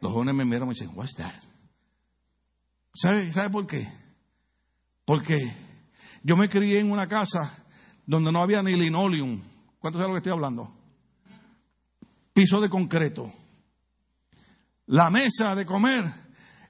[0.00, 1.42] Los jóvenes me miran y me dicen, what's that?
[2.94, 3.88] ¿Sabe, ¿Sabe por qué?
[5.04, 5.63] Porque
[6.24, 7.64] yo me crié en una casa
[8.04, 9.40] donde no había ni linoleum
[9.84, 10.72] ¿Cuánto saben lo que estoy hablando?
[12.32, 13.30] Piso de concreto.
[14.86, 16.06] La mesa de comer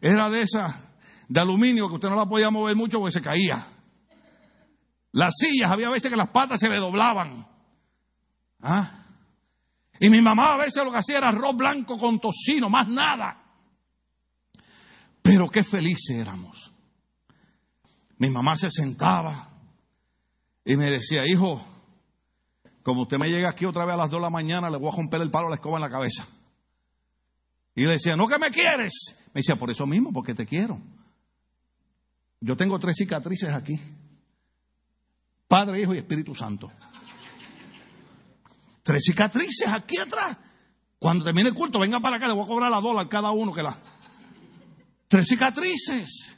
[0.00, 0.96] era de esa
[1.28, 3.68] de aluminio que usted no la podía mover mucho porque se caía.
[5.12, 7.46] Las sillas, había veces que las patas se le doblaban.
[8.60, 9.06] ¿Ah?
[10.00, 13.44] Y mi mamá a veces lo que hacía era arroz blanco con tocino, más nada.
[15.22, 16.73] Pero qué felices éramos.
[18.18, 19.50] Mi mamá se sentaba
[20.64, 21.64] y me decía, hijo,
[22.82, 24.88] como usted me llega aquí otra vez a las dos de la mañana, le voy
[24.88, 26.26] a romper el palo a la escoba en la cabeza.
[27.74, 29.16] Y le decía, no que me quieres.
[29.28, 30.80] Me decía, por eso mismo, porque te quiero.
[32.40, 33.80] Yo tengo tres cicatrices aquí.
[35.48, 36.70] Padre, Hijo y Espíritu Santo.
[38.82, 40.36] Tres cicatrices aquí atrás.
[40.98, 43.52] Cuando termine el culto, venga para acá, le voy a cobrar la dólar cada uno
[43.52, 43.76] que la.
[45.08, 46.36] Tres cicatrices.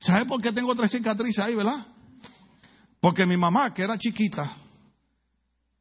[0.00, 1.86] ¿Sabe por qué tengo tres cicatrices ahí, verdad?
[3.00, 4.56] Porque mi mamá, que era chiquita,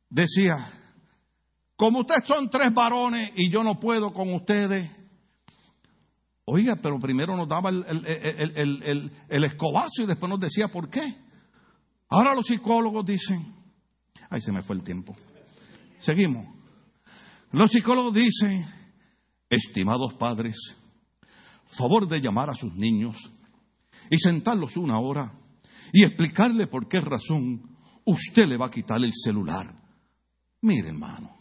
[0.09, 0.71] decía,
[1.75, 4.89] como ustedes son tres varones y yo no puedo con ustedes,
[6.49, 11.01] Oiga, pero primero nos daba el, escobazo y después nos decía por qué.
[12.07, 13.53] Ahora los psicólogos dicen,
[14.29, 15.13] ay, se me fue el tiempo.
[15.99, 16.47] Seguimos.
[17.51, 18.65] Los psicólogos dicen,
[19.49, 20.55] estimados padres,
[21.65, 23.17] favor de llamar a sus niños
[24.09, 25.33] y sentarlos una hora
[25.91, 29.73] y explicarle por qué razón usted le va a quitar el celular.
[30.61, 31.37] Mire, hermano,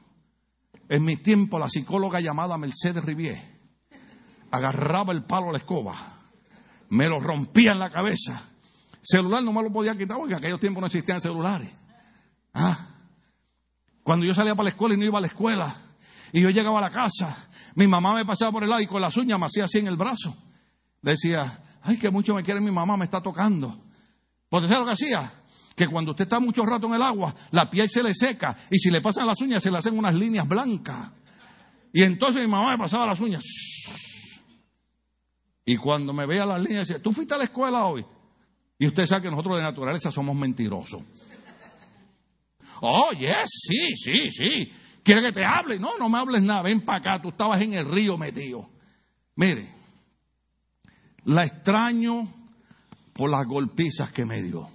[0.88, 3.56] en mi tiempo la psicóloga llamada Mercedes Rivier
[4.50, 5.94] agarraba el palo a la escoba,
[6.90, 8.50] me lo rompía en la cabeza.
[9.02, 11.72] Celular no me lo podía quitar porque en aquellos tiempos no existían celulares.
[12.52, 12.88] Ah.
[14.02, 15.86] Cuando yo salía para la escuela y no iba a la escuela,
[16.32, 19.00] y yo llegaba a la casa, mi mamá me pasaba por el lado y con
[19.00, 20.36] las uñas me hacía así en el brazo.
[21.02, 23.82] Decía, ay, que mucho me quiere mi mamá, me está tocando.
[24.48, 25.32] Porque ¿sabes lo que hacía?
[25.74, 28.78] Que cuando usted está mucho rato en el agua, la piel se le seca y
[28.78, 31.10] si le pasan las uñas se le hacen unas líneas blancas.
[31.92, 33.42] Y entonces mi mamá me pasaba las uñas.
[35.64, 38.04] Y cuando me veía las líneas, decía, ¿tú fuiste a la escuela hoy?
[38.78, 41.02] Y usted sabe que nosotros de naturaleza somos mentirosos.
[42.80, 44.72] Oh, yes, sí, sí, sí.
[45.02, 45.78] ¿Quiere que te hable?
[45.78, 46.62] No, no me hables nada.
[46.62, 48.68] Ven para acá, tú estabas en el río metido.
[49.34, 49.75] Mire,
[51.26, 52.28] la extraño
[53.12, 54.68] por las golpizas que me dio.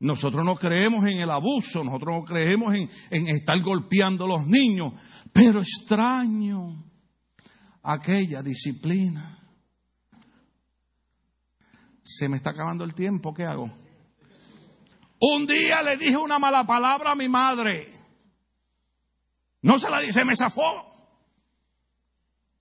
[0.00, 4.46] Nosotros no creemos en el abuso, nosotros no creemos en, en estar golpeando a los
[4.46, 4.94] niños,
[5.32, 6.84] pero extraño
[7.82, 9.36] aquella disciplina
[12.02, 13.70] se me está acabando el tiempo, ¿qué hago?
[15.20, 17.92] Un día le dije una mala palabra a mi madre.
[19.62, 20.89] No se la dije, me zafó.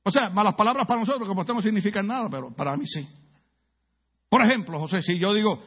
[0.09, 3.07] O sea, malas palabras para nosotros, como usted no significan nada, pero para mí sí.
[4.27, 5.61] Por ejemplo, José, si yo digo,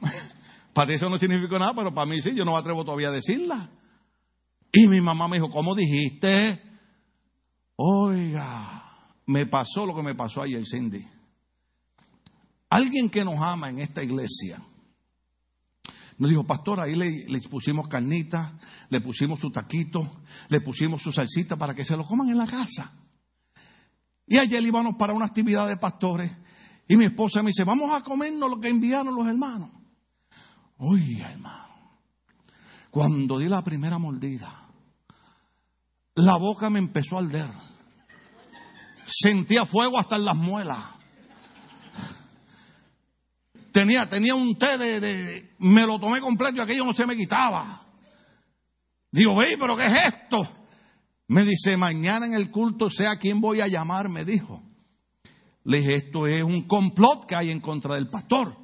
[0.72, 3.08] para ti eso no significa nada, pero para mí sí, yo no me atrevo todavía
[3.08, 3.68] a decirla.
[4.72, 6.62] Y mi mamá me dijo, ¿cómo dijiste?
[7.76, 11.04] Oiga, me pasó lo que me pasó ayer, Cindy.
[12.70, 14.62] Alguien que nos ama en esta iglesia
[16.18, 18.52] nos dijo, pastor, ahí le, pusimos carnitas,
[18.90, 22.46] le pusimos su taquito, le pusimos su salsita para que se lo coman en la
[22.46, 22.92] casa.
[24.26, 26.30] Y ayer íbamos para una actividad de pastores
[26.88, 29.70] y mi esposa me dice, vamos a comernos lo que enviaron los hermanos.
[30.78, 32.00] Oiga, hermano,
[32.90, 34.66] cuando di la primera mordida,
[36.14, 37.50] la boca me empezó a arder.
[39.04, 40.84] Sentía fuego hasta en las muelas.
[43.72, 47.86] Tenía, tenía un té de, Me lo tomé completo y aquello no se me quitaba.
[49.10, 50.48] Digo, ve, pero ¿qué es esto?
[51.28, 54.62] Me dice, mañana en el culto sea quien voy a llamar, me dijo.
[55.64, 58.56] Le dije, esto es un complot que hay en contra del pastor.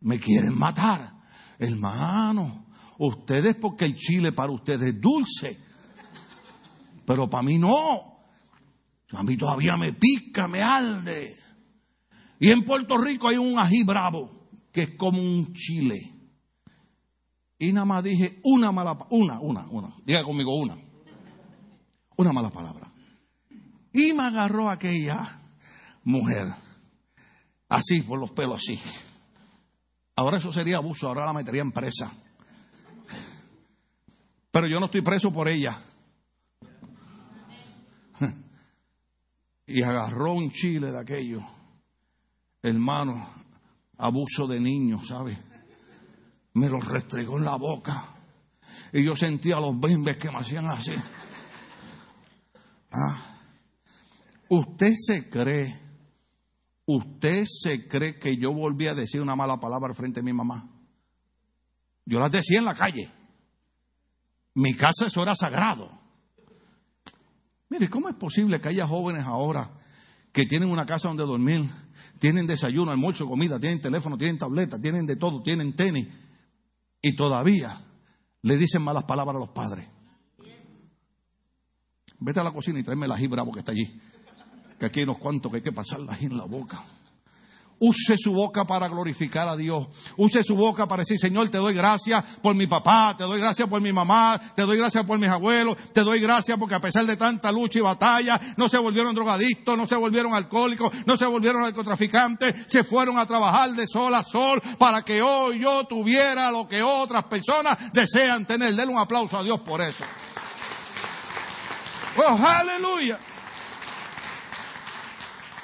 [0.00, 1.14] Me quieren matar.
[1.58, 2.66] Hermano,
[2.98, 5.58] ustedes porque el chile para ustedes es dulce.
[7.06, 8.14] Pero para mí no.
[9.12, 11.36] A mí todavía me pica, me alde.
[12.38, 14.30] Y en Puerto Rico hay un ají bravo,
[14.72, 16.12] que es como un chile.
[17.58, 20.76] Y nada más dije una mala, una, una, una, diga conmigo una.
[22.16, 22.88] Una mala palabra.
[23.92, 25.40] Y me agarró aquella
[26.02, 26.48] mujer,
[27.68, 28.78] así, por los pelos así.
[30.16, 32.12] Ahora eso sería abuso, ahora la metería en presa.
[34.50, 35.80] Pero yo no estoy preso por ella.
[39.66, 41.40] Y agarró un chile de aquello
[42.68, 43.28] hermano,
[43.98, 45.36] abuso de niños, ¿sabe?
[46.54, 48.06] Me lo restregó en la boca.
[48.92, 50.94] Y yo sentía los bimbes que me hacían así.
[52.90, 53.36] Ah.
[54.48, 55.80] Usted se cree,
[56.86, 60.70] usted se cree que yo volví a decir una mala palabra frente a mi mamá.
[62.06, 63.10] Yo las decía en la calle.
[64.54, 65.90] Mi casa eso era sagrado.
[67.68, 69.80] Mire, ¿cómo es posible que haya jóvenes ahora
[70.32, 71.68] que tienen una casa donde dormir,
[72.18, 76.08] tienen desayuno, almuerzo, comida, tienen teléfono, tienen tableta, tienen de todo, tienen tenis,
[77.02, 77.84] y todavía
[78.42, 79.88] le dicen malas palabras a los padres?
[82.18, 84.00] Vete a la cocina y tráeme la ají bravo que está allí.
[84.78, 86.82] Que aquí hay unos cuantos que hay que pasarla en la boca.
[87.84, 89.86] Use su boca para glorificar a Dios.
[90.16, 93.68] Use su boca para decir, Señor, te doy gracias por mi papá, te doy gracias
[93.68, 97.04] por mi mamá, te doy gracias por mis abuelos, te doy gracias porque a pesar
[97.04, 101.26] de tanta lucha y batalla, no se volvieron drogadictos, no se volvieron alcohólicos, no se
[101.26, 106.50] volvieron narcotraficantes, se fueron a trabajar de sol a sol para que hoy yo tuviera
[106.50, 108.74] lo que otras personas desean tener.
[108.74, 110.04] Denle un aplauso a Dios por eso.
[112.16, 113.18] Oh, aleluya.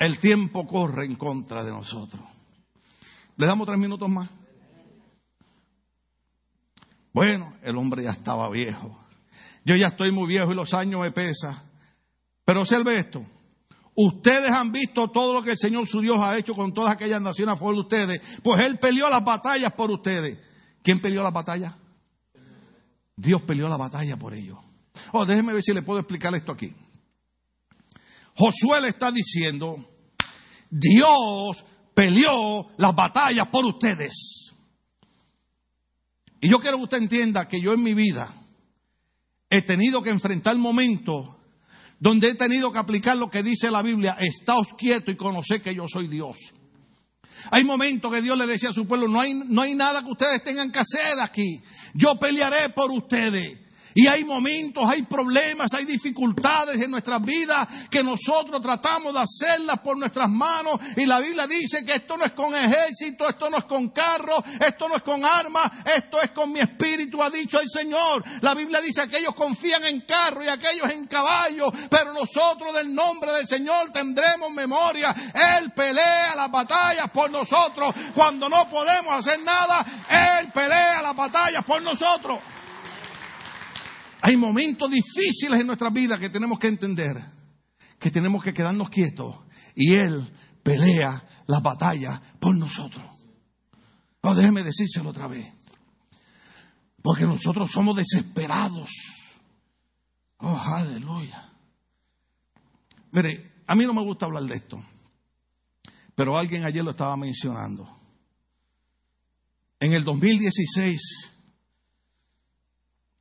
[0.00, 2.22] El tiempo corre en contra de nosotros.
[3.36, 4.30] ¿Le damos tres minutos más?
[7.12, 8.98] Bueno, el hombre ya estaba viejo.
[9.62, 11.62] Yo ya estoy muy viejo y los años me pesan.
[12.46, 13.22] Pero observe esto.
[13.94, 17.20] Ustedes han visto todo lo que el Señor su Dios ha hecho con todas aquellas
[17.20, 18.40] naciones a favor de ustedes.
[18.42, 20.38] Pues Él peleó las batallas por ustedes.
[20.82, 21.74] ¿Quién peleó las batallas?
[23.14, 24.58] Dios peleó la batalla por ellos.
[25.12, 26.74] Oh, déjeme ver si le puedo explicar esto aquí.
[28.34, 29.89] Josué le está diciendo,
[30.70, 34.54] Dios peleó las batallas por ustedes.
[36.40, 38.33] Y yo quiero que usted entienda que yo en mi vida
[39.50, 41.37] he tenido que enfrentar momentos
[41.98, 45.74] donde he tenido que aplicar lo que dice la Biblia, estáos quietos y conoced que
[45.74, 46.38] yo soy Dios.
[47.50, 50.11] Hay momentos que Dios le decía a su pueblo, no hay, no hay nada que
[50.11, 51.61] ustedes tengan que hacer aquí.
[51.94, 53.59] Yo pelearé por ustedes.
[53.94, 59.81] Y hay momentos, hay problemas, hay dificultades en nuestras vidas que nosotros tratamos de hacerlas
[59.83, 60.81] por nuestras manos.
[60.96, 64.42] Y la Biblia dice que esto no es con ejército, esto no es con carro,
[64.61, 68.22] esto no es con armas, esto es con mi espíritu, ha dicho el Señor.
[68.42, 72.94] La Biblia dice que ellos confían en carro y aquellos en caballo, pero nosotros del
[72.94, 75.09] nombre del Señor tendremos memoria.
[75.35, 77.94] Él pelea las batallas por nosotros.
[78.14, 82.38] Cuando no podemos hacer nada, Él pelea las batallas por nosotros.
[84.22, 87.16] Hay momentos difíciles en nuestra vida que tenemos que entender,
[87.98, 89.37] que tenemos que quedarnos quietos
[89.74, 90.30] y Él
[90.62, 93.04] pelea las batallas por nosotros.
[94.22, 95.52] No, déjeme decírselo otra vez.
[97.02, 98.90] Porque nosotros somos desesperados.
[100.38, 101.50] Oh, aleluya.
[103.12, 104.76] Mire, a mí no me gusta hablar de esto,
[106.14, 107.88] pero alguien ayer lo estaba mencionando.
[109.78, 111.00] En el 2016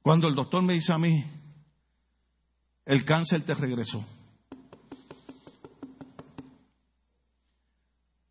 [0.01, 1.23] cuando el doctor me dice a mí,
[2.85, 4.05] el cáncer te regresó.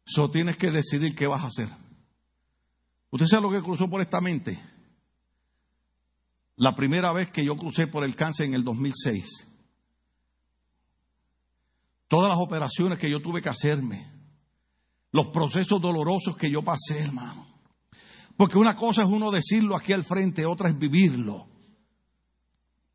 [0.04, 1.68] So tienes que decidir qué vas a hacer.
[3.10, 4.58] ¿Usted sabe lo que cruzó por esta mente?
[6.56, 9.46] La primera vez que yo crucé por el cáncer en el 2006.
[12.08, 14.10] Todas las operaciones que yo tuve que hacerme.
[15.12, 17.46] Los procesos dolorosos que yo pasé, hermano.
[18.36, 21.46] Porque una cosa es uno decirlo aquí al frente, otra es vivirlo.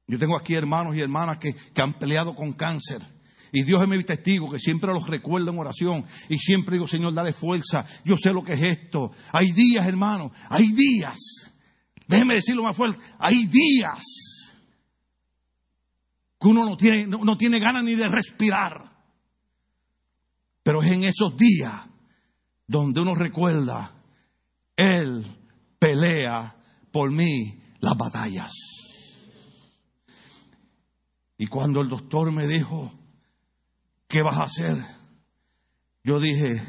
[0.07, 3.01] Yo tengo aquí hermanos y hermanas que, han peleado con cáncer.
[3.51, 6.05] Y Dios es mi testigo que siempre los recuerdo en oración.
[6.27, 7.85] Y siempre digo, Señor, dale fuerza.
[8.03, 9.11] Yo sé lo que es esto.
[9.31, 10.31] Hay días, hermano.
[10.49, 11.51] Hay días.
[12.07, 12.99] Déjeme decirlo más fuerte.
[13.19, 14.03] Hay días
[16.39, 18.91] que uno no tiene, no, no tiene ganas ni de respirar.
[20.63, 21.73] Pero es en esos días
[22.67, 24.01] donde uno recuerda,
[24.75, 25.25] Él
[25.79, 26.55] pelea
[26.91, 28.51] por mí las batallas.
[31.37, 32.91] Y cuando el doctor me dijo,
[34.07, 34.77] ¿qué vas a hacer?
[36.03, 36.61] Yo dije,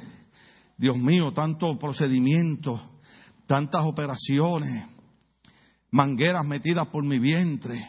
[0.77, 2.81] Dios mío, tantos procedimientos,
[3.47, 4.87] tantas operaciones,
[5.91, 7.89] mangueras metidas por mi vientre,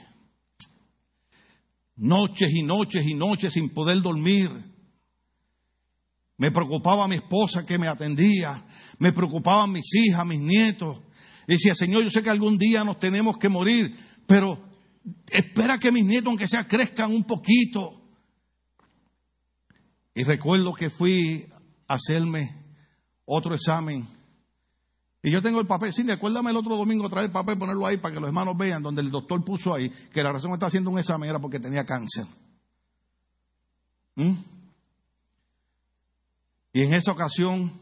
[1.95, 4.51] noches y noches y noches sin poder dormir.
[6.37, 8.65] Me preocupaba mi esposa que me atendía,
[8.99, 10.99] me preocupaban mis hijas, mis nietos.
[11.47, 13.95] decía, Señor, yo sé que algún día nos tenemos que morir,
[14.27, 14.74] pero
[15.29, 18.01] espera que mis nietos, aunque sea, crezcan un poquito.
[20.13, 21.47] Y recuerdo que fui
[21.87, 22.63] a hacerme
[23.25, 24.07] otro examen.
[25.21, 25.91] Y yo tengo el papel.
[25.91, 28.81] Sí, acuérdame el otro domingo traer el papel, ponerlo ahí para que los hermanos vean,
[28.81, 31.59] donde el doctor puso ahí que la razón que estaba haciendo un examen era porque
[31.59, 32.25] tenía cáncer.
[34.15, 34.33] ¿Mm?
[36.73, 37.81] Y en esa ocasión,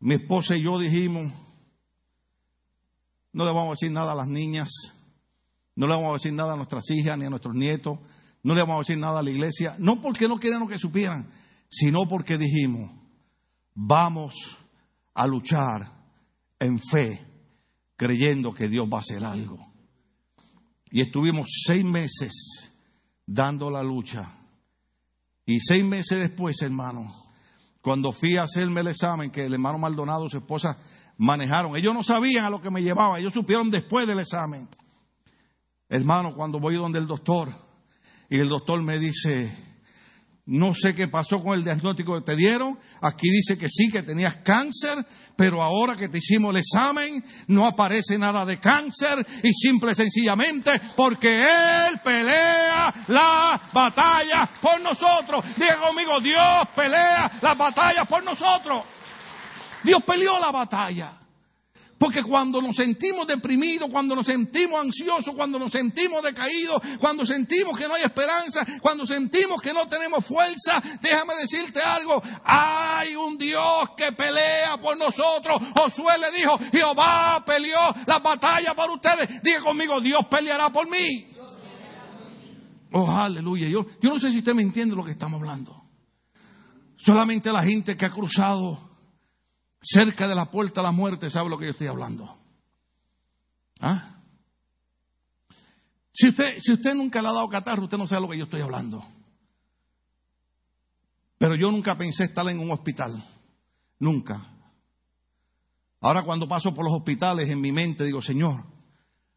[0.00, 1.32] mi esposa y yo dijimos,
[3.32, 4.68] no le vamos a decir nada a las niñas
[5.78, 8.00] no le vamos a decir nada a nuestras hijas ni a nuestros nietos.
[8.42, 9.76] No le vamos a decir nada a la iglesia.
[9.78, 11.30] No porque no queríamos que supieran,
[11.68, 12.90] sino porque dijimos,
[13.76, 14.58] vamos
[15.14, 15.82] a luchar
[16.58, 17.24] en fe
[17.94, 19.56] creyendo que Dios va a hacer algo.
[20.90, 22.72] Y estuvimos seis meses
[23.24, 24.32] dando la lucha.
[25.46, 27.14] Y seis meses después, hermano,
[27.80, 30.76] cuando fui a hacerme el examen, que el hermano Maldonado y su esposa
[31.18, 34.68] manejaron, ellos no sabían a lo que me llevaba, ellos supieron después del examen.
[35.88, 37.54] Hermano, cuando voy donde el doctor,
[38.28, 39.50] y el doctor me dice,
[40.48, 42.78] no sé qué pasó con el diagnóstico que te dieron.
[43.02, 45.04] Aquí dice que sí, que tenías cáncer,
[45.36, 49.94] pero ahora que te hicimos el examen no aparece nada de cáncer y simple y
[49.94, 55.44] sencillamente porque Él pelea la batalla por nosotros.
[55.56, 58.86] Diga conmigo, Dios pelea la batalla por nosotros.
[59.84, 61.27] Dios peleó la batalla.
[61.98, 67.76] Porque cuando nos sentimos deprimidos, cuando nos sentimos ansiosos, cuando nos sentimos decaídos, cuando sentimos
[67.76, 73.36] que no hay esperanza, cuando sentimos que no tenemos fuerza, déjame decirte algo, hay un
[73.36, 75.60] Dios que pelea por nosotros.
[75.74, 79.42] Josué le dijo, Jehová peleó la batalla por ustedes.
[79.42, 81.26] Diga conmigo, Dios peleará por mí.
[82.92, 83.68] Oh, aleluya.
[83.68, 85.82] Yo, yo no sé si usted me entiende lo que estamos hablando.
[86.96, 88.87] Solamente la gente que ha cruzado
[89.80, 92.38] cerca de la puerta de la muerte, ¿sabe lo que yo estoy hablando?
[93.80, 94.20] ¿Ah?
[96.12, 98.44] Si usted, si usted nunca le ha dado catarro, usted no sabe lo que yo
[98.44, 99.04] estoy hablando.
[101.38, 103.24] Pero yo nunca pensé estar en un hospital.
[104.00, 104.54] Nunca.
[106.00, 108.64] Ahora cuando paso por los hospitales en mi mente digo, Señor,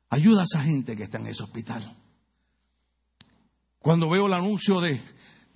[0.09, 1.97] ayuda a esa gente que está en ese hospital.
[3.79, 4.99] Cuando veo el anuncio de,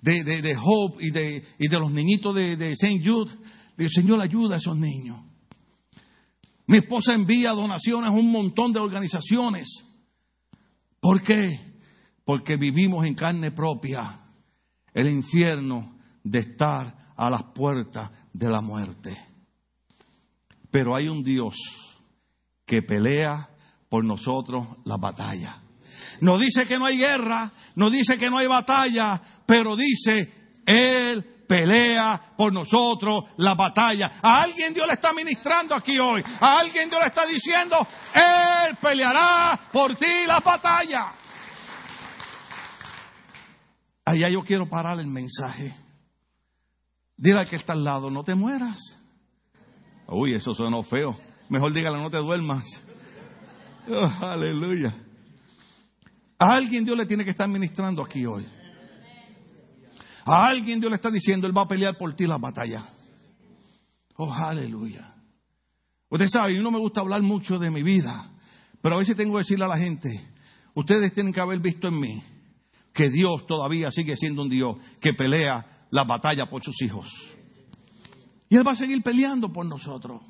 [0.02, 3.02] de, de, Hope y de, y de los niñitos de, de St.
[3.04, 3.36] Jude,
[3.78, 5.20] Digo, Señor, ayuda a esos niños.
[6.68, 9.86] Mi esposa envía donaciones a un montón de organizaciones.
[11.00, 11.76] ¿Por qué?
[12.24, 14.22] Porque vivimos en carne propia
[14.94, 19.16] el infierno de estar a las puertas de la muerte.
[20.72, 21.56] Pero hay un Dios
[22.66, 23.50] que pelea
[23.90, 25.62] por nosotros la batalla.
[26.22, 31.35] No dice que no hay guerra, no dice que no hay batalla, pero dice, Él
[31.48, 34.20] pelea por nosotros la batalla.
[34.22, 36.24] A alguien Dios le está ministrando aquí hoy.
[36.40, 37.78] A alguien Dios le está diciendo,
[38.14, 41.14] Él peleará por ti la batalla.
[44.06, 45.76] Allá yo quiero parar el mensaje.
[47.18, 48.78] Dile al que está al lado, no te mueras.
[50.08, 51.18] Uy, eso sonó feo.
[51.50, 52.84] Mejor dígale, no te duermas.
[53.88, 54.96] Oh, aleluya.
[56.38, 58.46] A alguien Dios le tiene que estar ministrando aquí hoy.
[60.26, 62.84] A alguien Dios le está diciendo, Él va a pelear por ti la batalla.
[64.18, 65.14] Oh, aleluya.
[66.10, 68.32] Usted sabe, no me gusta hablar mucho de mi vida,
[68.82, 70.10] pero a veces tengo que decirle a la gente,
[70.74, 72.24] ustedes tienen que haber visto en mí
[72.94, 77.14] que Dios todavía sigue siendo un Dios que pelea la batalla por sus hijos.
[78.50, 80.22] Y Él va a seguir peleando por nosotros.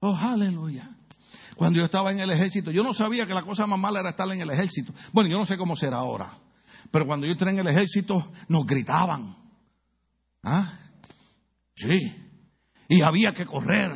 [0.00, 0.96] Oh, aleluya.
[1.56, 4.10] Cuando yo estaba en el ejército, yo no sabía que la cosa más mala era
[4.10, 4.92] estar en el ejército.
[5.12, 6.38] Bueno, yo no sé cómo será ahora.
[6.90, 9.36] Pero cuando yo entré en el ejército, nos gritaban.
[10.42, 10.78] ¿Ah?
[11.74, 11.98] Sí.
[12.88, 13.92] Y había que correr.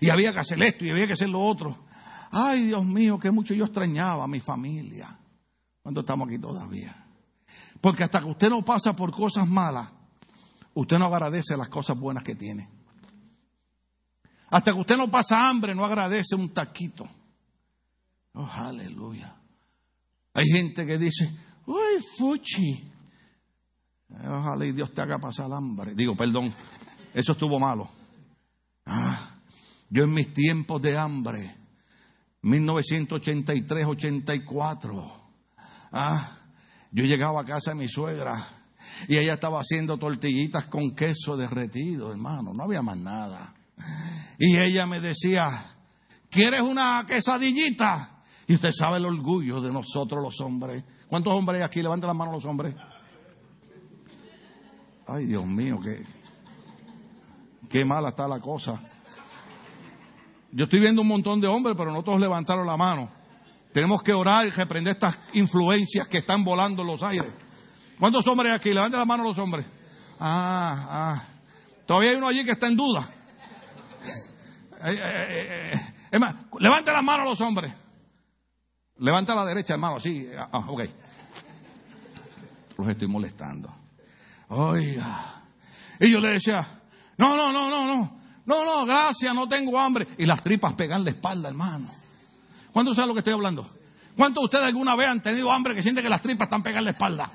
[0.00, 1.86] Y había que hacer esto y había que hacer lo otro.
[2.30, 5.18] Ay, Dios mío, que mucho yo extrañaba a mi familia.
[5.82, 7.06] Cuando estamos aquí todavía.
[7.80, 9.90] Porque hasta que usted no pasa por cosas malas,
[10.74, 12.68] usted no agradece las cosas buenas que tiene.
[14.50, 17.04] Hasta que usted no pasa hambre, no agradece un taquito.
[18.34, 19.36] Oh, aleluya.
[20.34, 21.34] Hay gente que dice,
[21.72, 22.84] Uy, fuchi.
[24.10, 25.94] Ojalá y Dios te haga pasar hambre.
[25.94, 26.52] Digo, perdón,
[27.14, 27.88] eso estuvo malo.
[28.84, 29.38] Ah,
[29.88, 31.56] yo en mis tiempos de hambre,
[32.42, 35.12] 1983-84,
[35.92, 36.38] ah,
[36.90, 38.66] yo llegaba a casa de mi suegra
[39.08, 43.54] y ella estaba haciendo tortillitas con queso derretido, hermano, no había más nada.
[44.38, 45.74] Y ella me decía,
[46.28, 48.11] ¿quieres una quesadillita?
[48.46, 50.84] Y usted sabe el orgullo de nosotros los hombres.
[51.08, 51.82] ¿Cuántos hombres hay aquí?
[51.82, 52.74] Levanten la mano los hombres.
[55.06, 56.04] Ay, Dios mío, qué,
[57.68, 58.80] qué mala está la cosa.
[60.52, 63.10] Yo estoy viendo un montón de hombres, pero no todos levantaron la mano.
[63.72, 67.32] Tenemos que orar y reprender estas influencias que están volando en los aires.
[67.98, 68.74] ¿Cuántos hombres hay aquí?
[68.74, 69.64] Levanten la mano los hombres.
[70.20, 71.22] Ah, ah.
[71.86, 73.08] Todavía hay uno allí que está en duda.
[74.84, 75.80] Eh, eh, eh,
[76.10, 77.72] es más, levanten las manos los hombres.
[79.02, 80.28] Levanta la derecha, hermano, sí.
[80.38, 80.82] Ah, ah, ok.
[82.78, 83.74] Los estoy molestando.
[84.48, 85.42] Oiga.
[85.98, 86.64] Y yo le decía,
[87.18, 88.20] no, no, no, no, no.
[88.44, 90.06] No, no, gracias, no tengo hambre.
[90.18, 91.88] Y las tripas pegan la espalda, hermano.
[92.72, 93.68] ¿Cuántos saben lo que estoy hablando?
[94.16, 96.84] ¿Cuántos de ustedes alguna vez han tenido hambre que sienten que las tripas están pegando
[96.84, 97.30] la espalda?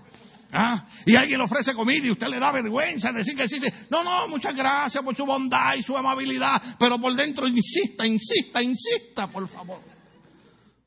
[0.54, 0.86] ¿Ah?
[1.06, 3.60] Y alguien le ofrece comida y usted le da vergüenza decir que sí.
[3.90, 6.62] No, no, muchas gracias por su bondad y su amabilidad.
[6.80, 9.82] Pero por dentro insista, insista, insista, por favor.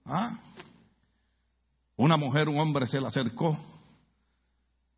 [0.07, 0.39] ¿Ah?
[2.01, 3.59] Una mujer, un hombre se le acercó,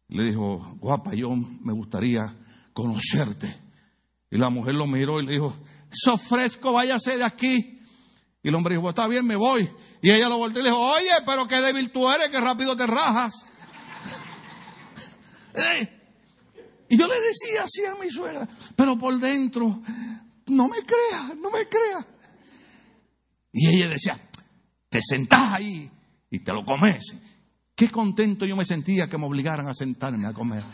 [0.06, 2.22] le dijo, guapa, yo me gustaría
[2.72, 3.60] conocerte.
[4.30, 5.52] Y la mujer lo miró y le dijo,
[5.90, 7.80] ¡so fresco, váyase de aquí.
[8.40, 9.68] Y el hombre dijo, está bien, me voy.
[10.00, 12.76] Y ella lo volteó y le dijo, oye, pero qué débil tú eres, que rápido
[12.76, 13.34] te rajas.
[16.88, 18.46] Y yo le decía así a mi suegra,
[18.76, 19.82] pero por dentro,
[20.46, 22.06] no me creas, no me creas.
[23.50, 24.20] Y ella decía,
[24.88, 25.90] te sentás ahí
[26.32, 27.14] y te lo comes.
[27.74, 30.64] Qué contento yo me sentía que me obligaran a sentarme a comer.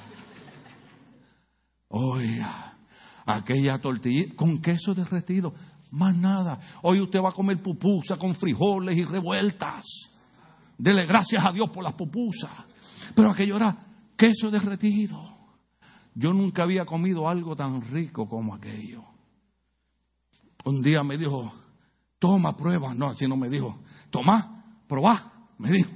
[1.89, 2.79] Oiga,
[3.27, 5.53] aquella tortilla con queso derretido,
[5.91, 6.61] más nada.
[6.83, 10.11] Hoy usted va a comer pupusa con frijoles y revueltas.
[10.79, 12.53] Dele gracias a Dios por las pupusas.
[13.17, 13.77] Pero aquello era
[14.17, 15.21] queso derretido.
[16.15, 19.03] Yo nunca había comido algo tan rico como aquello.
[20.65, 21.53] Un día me dijo,
[22.21, 22.95] toma prueba.
[22.95, 23.81] No, así no me dijo,
[24.11, 25.91] toma, probá, me dijo.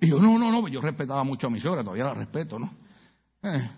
[0.00, 2.70] Y yo, no, no, no, yo respetaba mucho a mi suegra, todavía la respeto, ¿no?
[3.42, 3.70] Eh,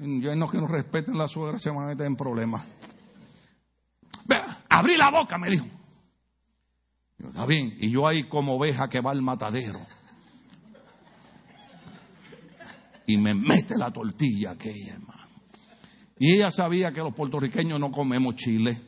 [0.00, 2.66] yo no que no respeten la suegra se van a meter en problemas.
[4.24, 5.66] Vea, abrí la boca, me dijo.
[7.18, 9.80] Yo, Está bien, y yo ahí como oveja que va al matadero.
[13.06, 15.28] Y me mete la tortilla aquella, hermano.
[16.18, 18.80] Y ella sabía que los puertorriqueños no comemos chile.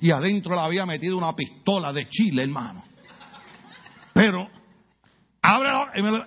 [0.00, 2.84] Y adentro le había metido una pistola de chile, hermano.
[4.12, 4.48] Pero,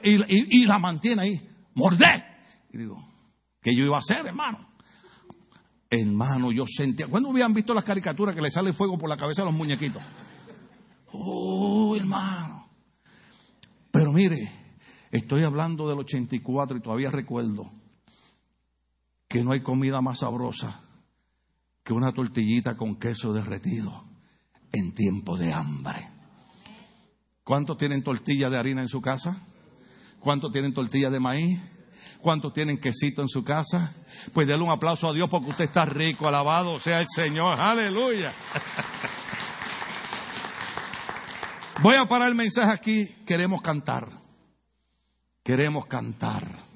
[0.03, 1.49] y- y- y la mantiene ahí.
[1.75, 2.23] ¡Mordé!
[2.71, 2.97] Y digo,
[3.61, 4.69] ¿qué yo iba a hacer, hermano?
[5.89, 7.07] Hermano, yo sentía.
[7.07, 10.01] ¿Cuándo habían visto las caricaturas que le sale fuego por la cabeza a los muñequitos?
[11.11, 12.67] Oh, hermano.
[13.91, 14.49] Pero mire,
[15.11, 17.69] estoy hablando del 84 y todavía recuerdo
[19.27, 20.81] que no hay comida más sabrosa
[21.84, 24.05] que una tortillita con queso derretido
[24.71, 26.09] en tiempo de hambre.
[27.43, 29.45] ¿Cuántos tienen tortilla de harina en su casa?
[30.19, 31.59] ¿Cuántos tienen tortilla de maíz?
[32.21, 33.93] ¿Cuántos tienen quesito en su casa?
[34.33, 38.33] Pues denle un aplauso a Dios porque usted está rico, alabado sea el Señor, aleluya.
[41.81, 44.07] Voy a parar el mensaje aquí, queremos cantar,
[45.43, 46.71] queremos cantar.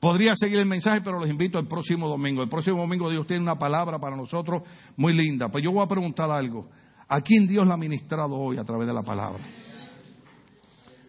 [0.00, 2.42] Podría seguir el mensaje, pero los invito el próximo domingo.
[2.42, 4.62] El próximo domingo Dios tiene una palabra para nosotros
[4.96, 5.48] muy linda.
[5.48, 6.68] Pues yo voy a preguntar algo.
[7.08, 9.44] ¿A quién Dios la ha ministrado hoy a través de la palabra?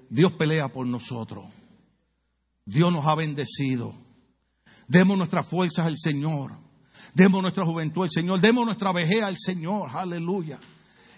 [0.10, 1.46] Dios pelea por nosotros.
[2.66, 3.94] Dios nos ha bendecido.
[4.88, 6.54] Demos nuestras fuerzas al Señor.
[7.14, 8.42] Demos nuestra juventud al Señor.
[8.42, 9.90] Demos nuestra vejez al Señor.
[9.94, 10.60] Aleluya.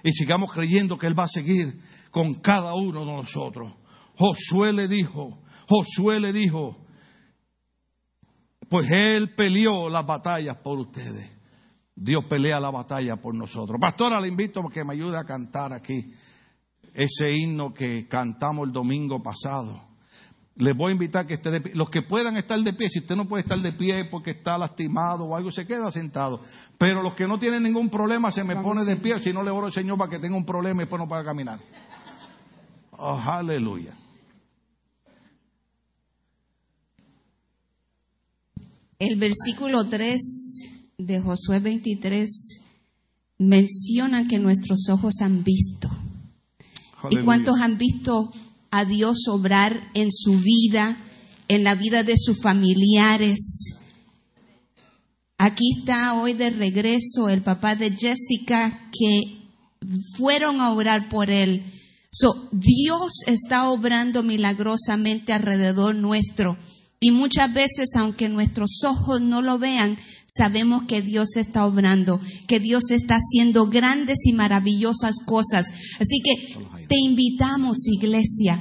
[0.04, 1.80] Y sigamos creyendo que Él va a seguir
[2.10, 3.74] con cada uno de nosotros.
[4.18, 6.78] Josué le dijo, Josué le dijo,
[8.70, 11.32] pues Él peleó las batallas por ustedes.
[11.96, 13.78] Dios pelea la batalla por nosotros.
[13.80, 16.14] Pastora, le invito a que me ayude a cantar aquí
[16.94, 19.92] ese himno que cantamos el domingo pasado.
[20.58, 21.72] Les voy a invitar que esté de pie.
[21.74, 24.58] Los que puedan estar de pie, si usted no puede estar de pie porque está
[24.58, 26.42] lastimado o algo, se queda sentado.
[26.78, 29.20] Pero los que no tienen ningún problema, se me pone de pie.
[29.22, 31.24] Si no, le oro al Señor para que tenga un problema y después no pueda
[31.24, 31.60] caminar.
[32.92, 33.96] Oh, aleluya.
[39.00, 40.22] El versículo 3
[41.00, 42.62] de Josué 23
[43.40, 45.90] menciona que nuestros ojos han visto.
[47.10, 48.32] ¿Y cuántos han visto
[48.70, 50.98] a Dios obrar en su vida,
[51.48, 53.78] en la vida de sus familiares?
[55.38, 59.42] Aquí está hoy de regreso el papá de Jessica que
[60.16, 61.64] fueron a orar por él.
[62.12, 66.58] So, Dios está obrando milagrosamente alrededor nuestro.
[67.04, 69.98] Y muchas veces, aunque nuestros ojos no lo vean,
[70.28, 75.66] sabemos que Dios está obrando, que Dios está haciendo grandes y maravillosas cosas.
[76.00, 78.60] Así que te invitamos, iglesia,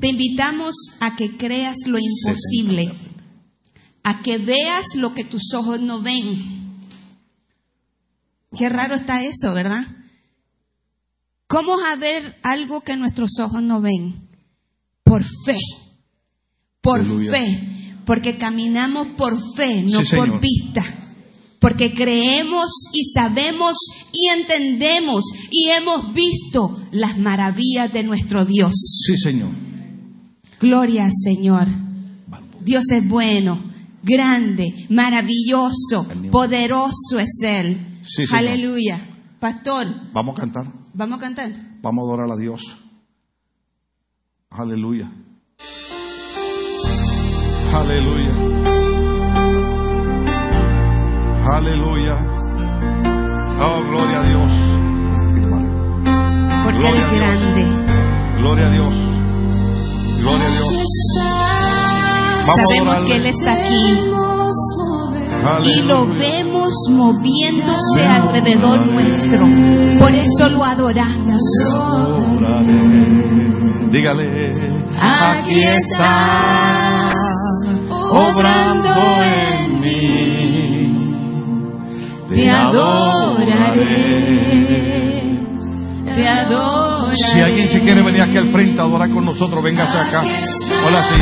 [0.00, 2.94] te invitamos a que creas lo imposible,
[4.02, 6.80] a que veas lo que tus ojos no ven.
[8.56, 9.84] Qué raro está eso, ¿verdad?
[11.46, 14.30] ¿Cómo a ver algo que nuestros ojos no ven?
[15.04, 15.58] Por fe.
[16.82, 17.30] Por Aleluya.
[17.30, 17.68] fe.
[18.04, 20.82] Porque caminamos por fe, no Sí, por vista.
[21.60, 23.76] Porque creemos y sabemos
[24.12, 28.72] y entendemos y hemos visto las maravillas de nuestro Dios.
[29.06, 29.50] Sí, Señor.
[30.60, 31.68] Gloria al Señor.
[32.60, 33.62] Dios es bueno,
[34.02, 37.98] grande, maravilloso, poderoso es Él.
[38.02, 38.38] Sí, Señor.
[38.48, 39.08] Aleluya.
[39.38, 40.66] Pastor, Vamos a cantar.
[40.94, 41.52] vamos a cantar.
[41.80, 42.76] Vamos a adorar a Dios.
[44.50, 45.10] Aleluya.
[47.74, 48.32] Aleluya.
[51.54, 52.16] Aleluya.
[53.60, 54.52] Oh, gloria a Dios.
[56.64, 57.18] Porque Gloria a Dios.
[57.18, 57.64] grande.
[58.38, 58.94] Gloria a Dios.
[60.20, 60.72] Gloria a Dios.
[62.46, 63.74] Vamos a Sabemos que Él está aquí
[65.64, 66.18] y lo Aleluya.
[66.20, 69.40] vemos moviéndose alrededor nuestro.
[69.98, 71.40] Por eso lo adoramos.
[73.92, 74.48] Dígale,
[74.98, 77.08] aquí está
[78.10, 78.88] obrando
[79.22, 80.94] en mí.
[82.30, 83.84] Te adoraré.
[86.06, 87.14] Te adoraré.
[87.14, 90.22] Si alguien se quiere venir aquí al frente a adorar con nosotros, véngase acá.
[90.22, 91.20] Hola, sí.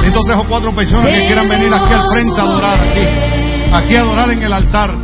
[0.00, 3.06] Necesito tres o cuatro personas que quieran venir aquí al frente a adorar aquí.
[3.74, 4.96] Aquí a adorar en el altar.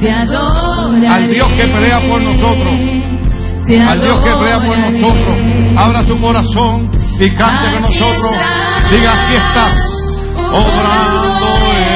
[1.08, 2.99] Al Dios que pelea por nosotros.
[3.68, 5.38] Al Dios que pelea por nosotros.
[5.76, 8.36] Abra su corazón y cante con nosotros.
[8.90, 9.78] Diga, aquí estás,
[10.52, 11.38] obrando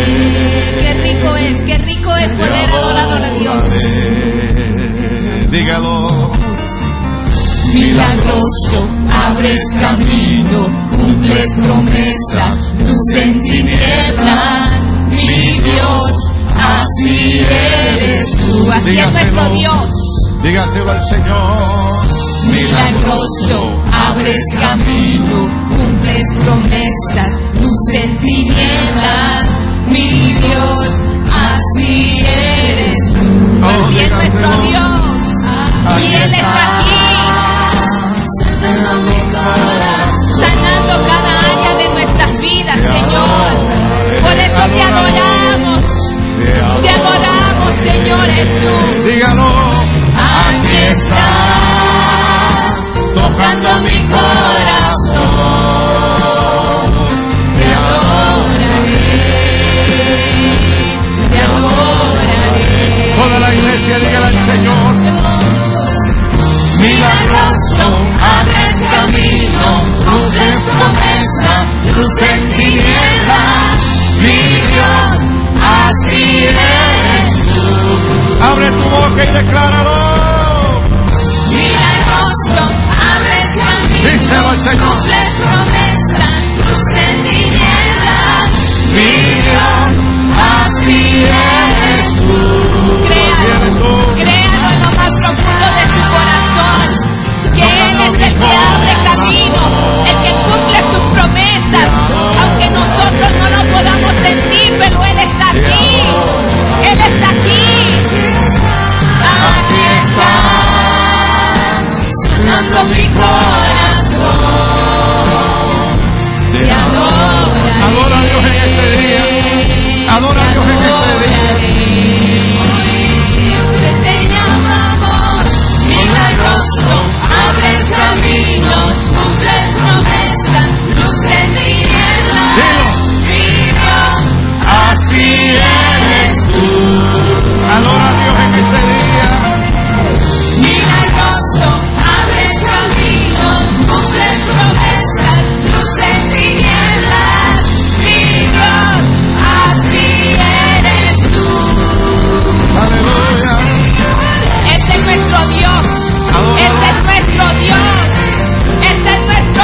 [0.83, 3.63] Qué rico es, qué rico es poder adorar a Dios.
[5.51, 6.07] Dígalo.
[7.73, 8.79] Milagroso,
[9.09, 16.30] abres camino, cumples promesas, luz en tinieblas, mi Dios,
[16.61, 18.71] así eres tú.
[18.71, 19.89] Así es nuestro Dios.
[20.43, 22.07] Dígaselo al Señor.
[22.51, 29.43] Milagroso, abres camino, cumples promesas, luz en tinieblas,
[29.87, 30.77] mi Dios,
[31.31, 33.59] así eres tú.
[33.63, 34.61] Oh, Así es nuestro.
[34.61, 35.21] Dios.
[35.99, 36.91] Y Él está aquí.
[40.39, 43.49] sanando cada área de nuestras vidas, Señor.
[44.23, 45.30] Por eso te adoramos,
[47.83, 49.03] Señor Jesús.
[49.05, 49.49] Dígalo.
[50.13, 51.29] Aquí está,
[53.15, 55.31] tocando mi corazón.
[57.57, 59.01] Te adoraré,
[61.29, 63.15] te adoraré.
[63.15, 64.95] Toda la iglesia, dígale al Señor.
[66.81, 67.85] Milagroso,
[68.19, 69.65] abres camino,
[69.97, 71.53] cumples promesa,
[71.95, 73.77] luz en tinieblas,
[74.21, 74.39] mi
[74.71, 75.09] Dios,
[75.61, 77.40] así eres.
[78.41, 79.95] Abre tu boca y decláralo.
[81.51, 82.63] Milagroso,
[83.13, 84.87] abres camino, Díselo al Señor.
[84.87, 88.49] cumples promesa, luz en tinieblas,
[88.93, 89.11] mi
[89.45, 89.91] Dios,
[90.37, 92.39] así eres tú.
[93.07, 93.69] Créalo,
[94.15, 96.89] créalo en lo más profundo de tu corazón,
[97.53, 99.63] que Él es el que abre camino,
[100.05, 101.89] el que cumple tus promesas,
[102.39, 105.10] aunque nosotros no lo podamos sentir, pero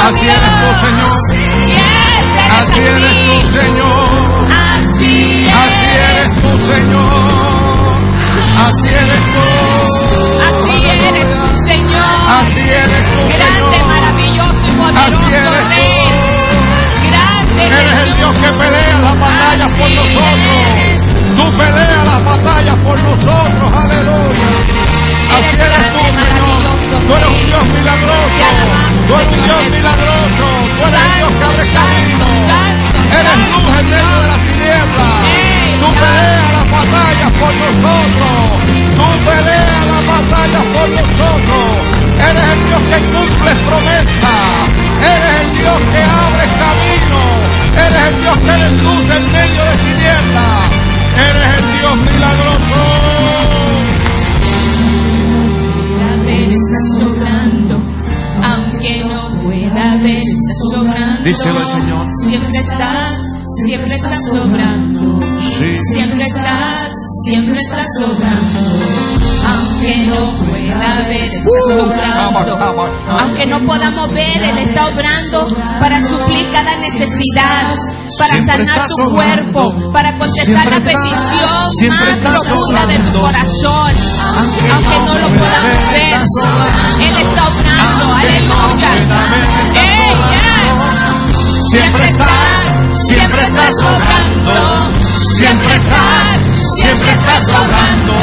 [0.08, 1.12] Así eres tú, Señor.
[2.58, 3.58] Así eres tú.
[3.58, 4.48] Señor.
[4.48, 7.28] Así Así eres tú, Señor.
[8.56, 9.44] Así eres tú.
[10.48, 12.04] Así eres tú, Señor.
[12.26, 15.92] Así eres tú, Grande, maravilloso y Así poderoso Rey.
[17.10, 21.36] Grande Eres el Dios que pelea las batallas por nosotros.
[21.36, 23.84] Tú peleas las batallas por nosotros.
[23.84, 24.48] Aleluya.
[25.36, 27.06] Así eres tú, Señor.
[27.06, 28.77] Tú eres un Dios milagroso.
[29.06, 30.44] Tú eres un Dios milagroso.
[30.76, 32.26] Tú eres el Dios que abre camino.
[33.18, 35.18] Eres luz en medio de las tinieblas.
[35.80, 38.38] Tú peleas las batallas por nosotros.
[38.94, 41.98] Tú peleas las batallas por nosotros.
[42.28, 44.78] Eres el Dios que cumple promesas.
[44.98, 47.20] Eres el Dios que abre camino.
[47.72, 50.70] Eres el Dios que eres luz en medio de tinieblas.
[51.16, 53.08] Eres el Dios milagroso.
[58.78, 61.22] Aunque no pueda ver, estás sobrando.
[61.28, 62.06] Díselo al Señor.
[62.24, 65.18] Siempre estás, siempre estás sobrando.
[65.92, 66.92] Siempre estás,
[67.24, 68.60] siempre estás sobrando.
[69.48, 72.56] Aunque no pueda ver, estás obrando.
[73.18, 75.48] Aunque no podamos ver, Él está obrando
[75.80, 77.74] para suplir cada necesidad,
[78.18, 83.92] para sanar tu cuerpo, para contestar la petición más profunda de tu corazón.
[84.36, 86.20] Aunque no lo podamos ver.
[87.00, 88.14] Él está obrando.
[88.14, 88.90] Aleluya.
[89.74, 90.98] ¡Ey, yes!
[91.70, 92.47] Siempre estás,
[93.06, 94.54] siempre estás obrando.
[95.36, 96.38] Siempre estás,
[96.74, 98.14] siempre estás obrando.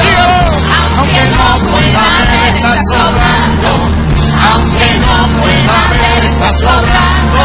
[0.98, 3.72] Aunque no pueda ver, estás obrando.
[4.52, 7.44] Aunque no pueda ver, estás obrando.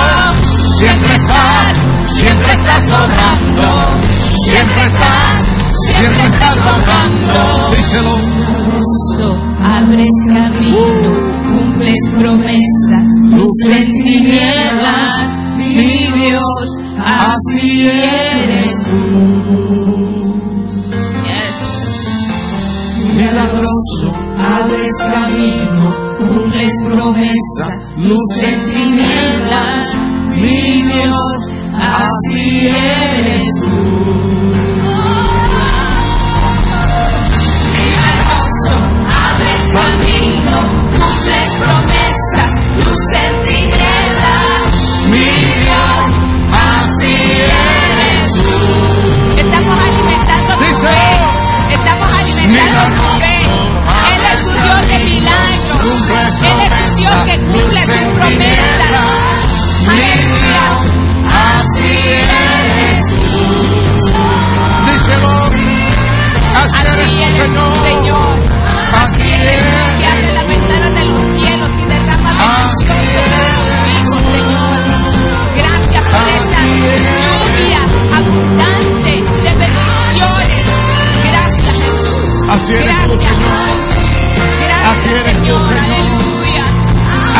[0.78, 1.78] Siempre estás,
[2.16, 4.00] siempre estás obrando.
[4.44, 5.36] Siempre estás,
[5.86, 7.70] siempre estás obrando.
[7.76, 8.40] Díselo.
[9.62, 11.12] Abres camino,
[11.42, 15.10] cumples promesas, luz en tinieblas,
[15.56, 18.96] mi Dios, así eres tú.
[21.24, 21.58] Yes.
[23.14, 25.84] Milagroso, abres camino,
[26.18, 29.84] cumples promesas, luz en tinieblas,
[30.28, 34.79] mi Dios, así eres tú.
[52.60, 56.02] Él es tu Dios de milagros,
[56.42, 59.40] Él es tu Dios que cumple sus promesas.
[59.88, 60.64] Aleluya.
[61.30, 63.16] Así eres tú.
[64.84, 65.34] Díselo.
[66.56, 68.38] Así Así eres eres Señor.
[68.94, 69.22] Así
[69.98, 70.99] que abre eres.
[82.60, 83.50] Así eres tú, Señor.
[84.60, 85.80] Gracias, Así eres tú, Señor.
[85.80, 86.66] Aleluya.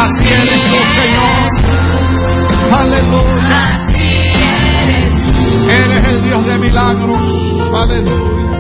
[0.03, 1.39] Así eres tú, Señor.
[2.73, 3.59] Aleluya.
[3.75, 4.09] Así
[4.81, 5.15] eres.
[5.69, 7.23] Eres el Dios de milagros.
[7.75, 8.51] Aleluya.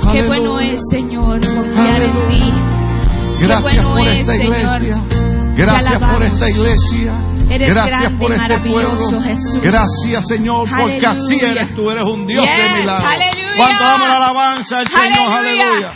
[0.00, 0.26] Qué Aleluya.
[0.26, 2.52] bueno es, Señor, confiar en ti.
[3.40, 4.56] Gracias bueno por es, esta Señor.
[4.56, 5.04] iglesia.
[5.56, 7.12] Gracias por esta iglesia.
[7.50, 9.20] Eres Gracias grande por este pueblo.
[9.22, 9.58] Jesús.
[9.62, 11.90] Gracias, Señor, porque así eres tú.
[11.90, 13.08] Eres un Dios Yes, de milagros.
[13.58, 15.36] Cuánto damos la alabanza al Señor.
[15.36, 15.90] Aleluya.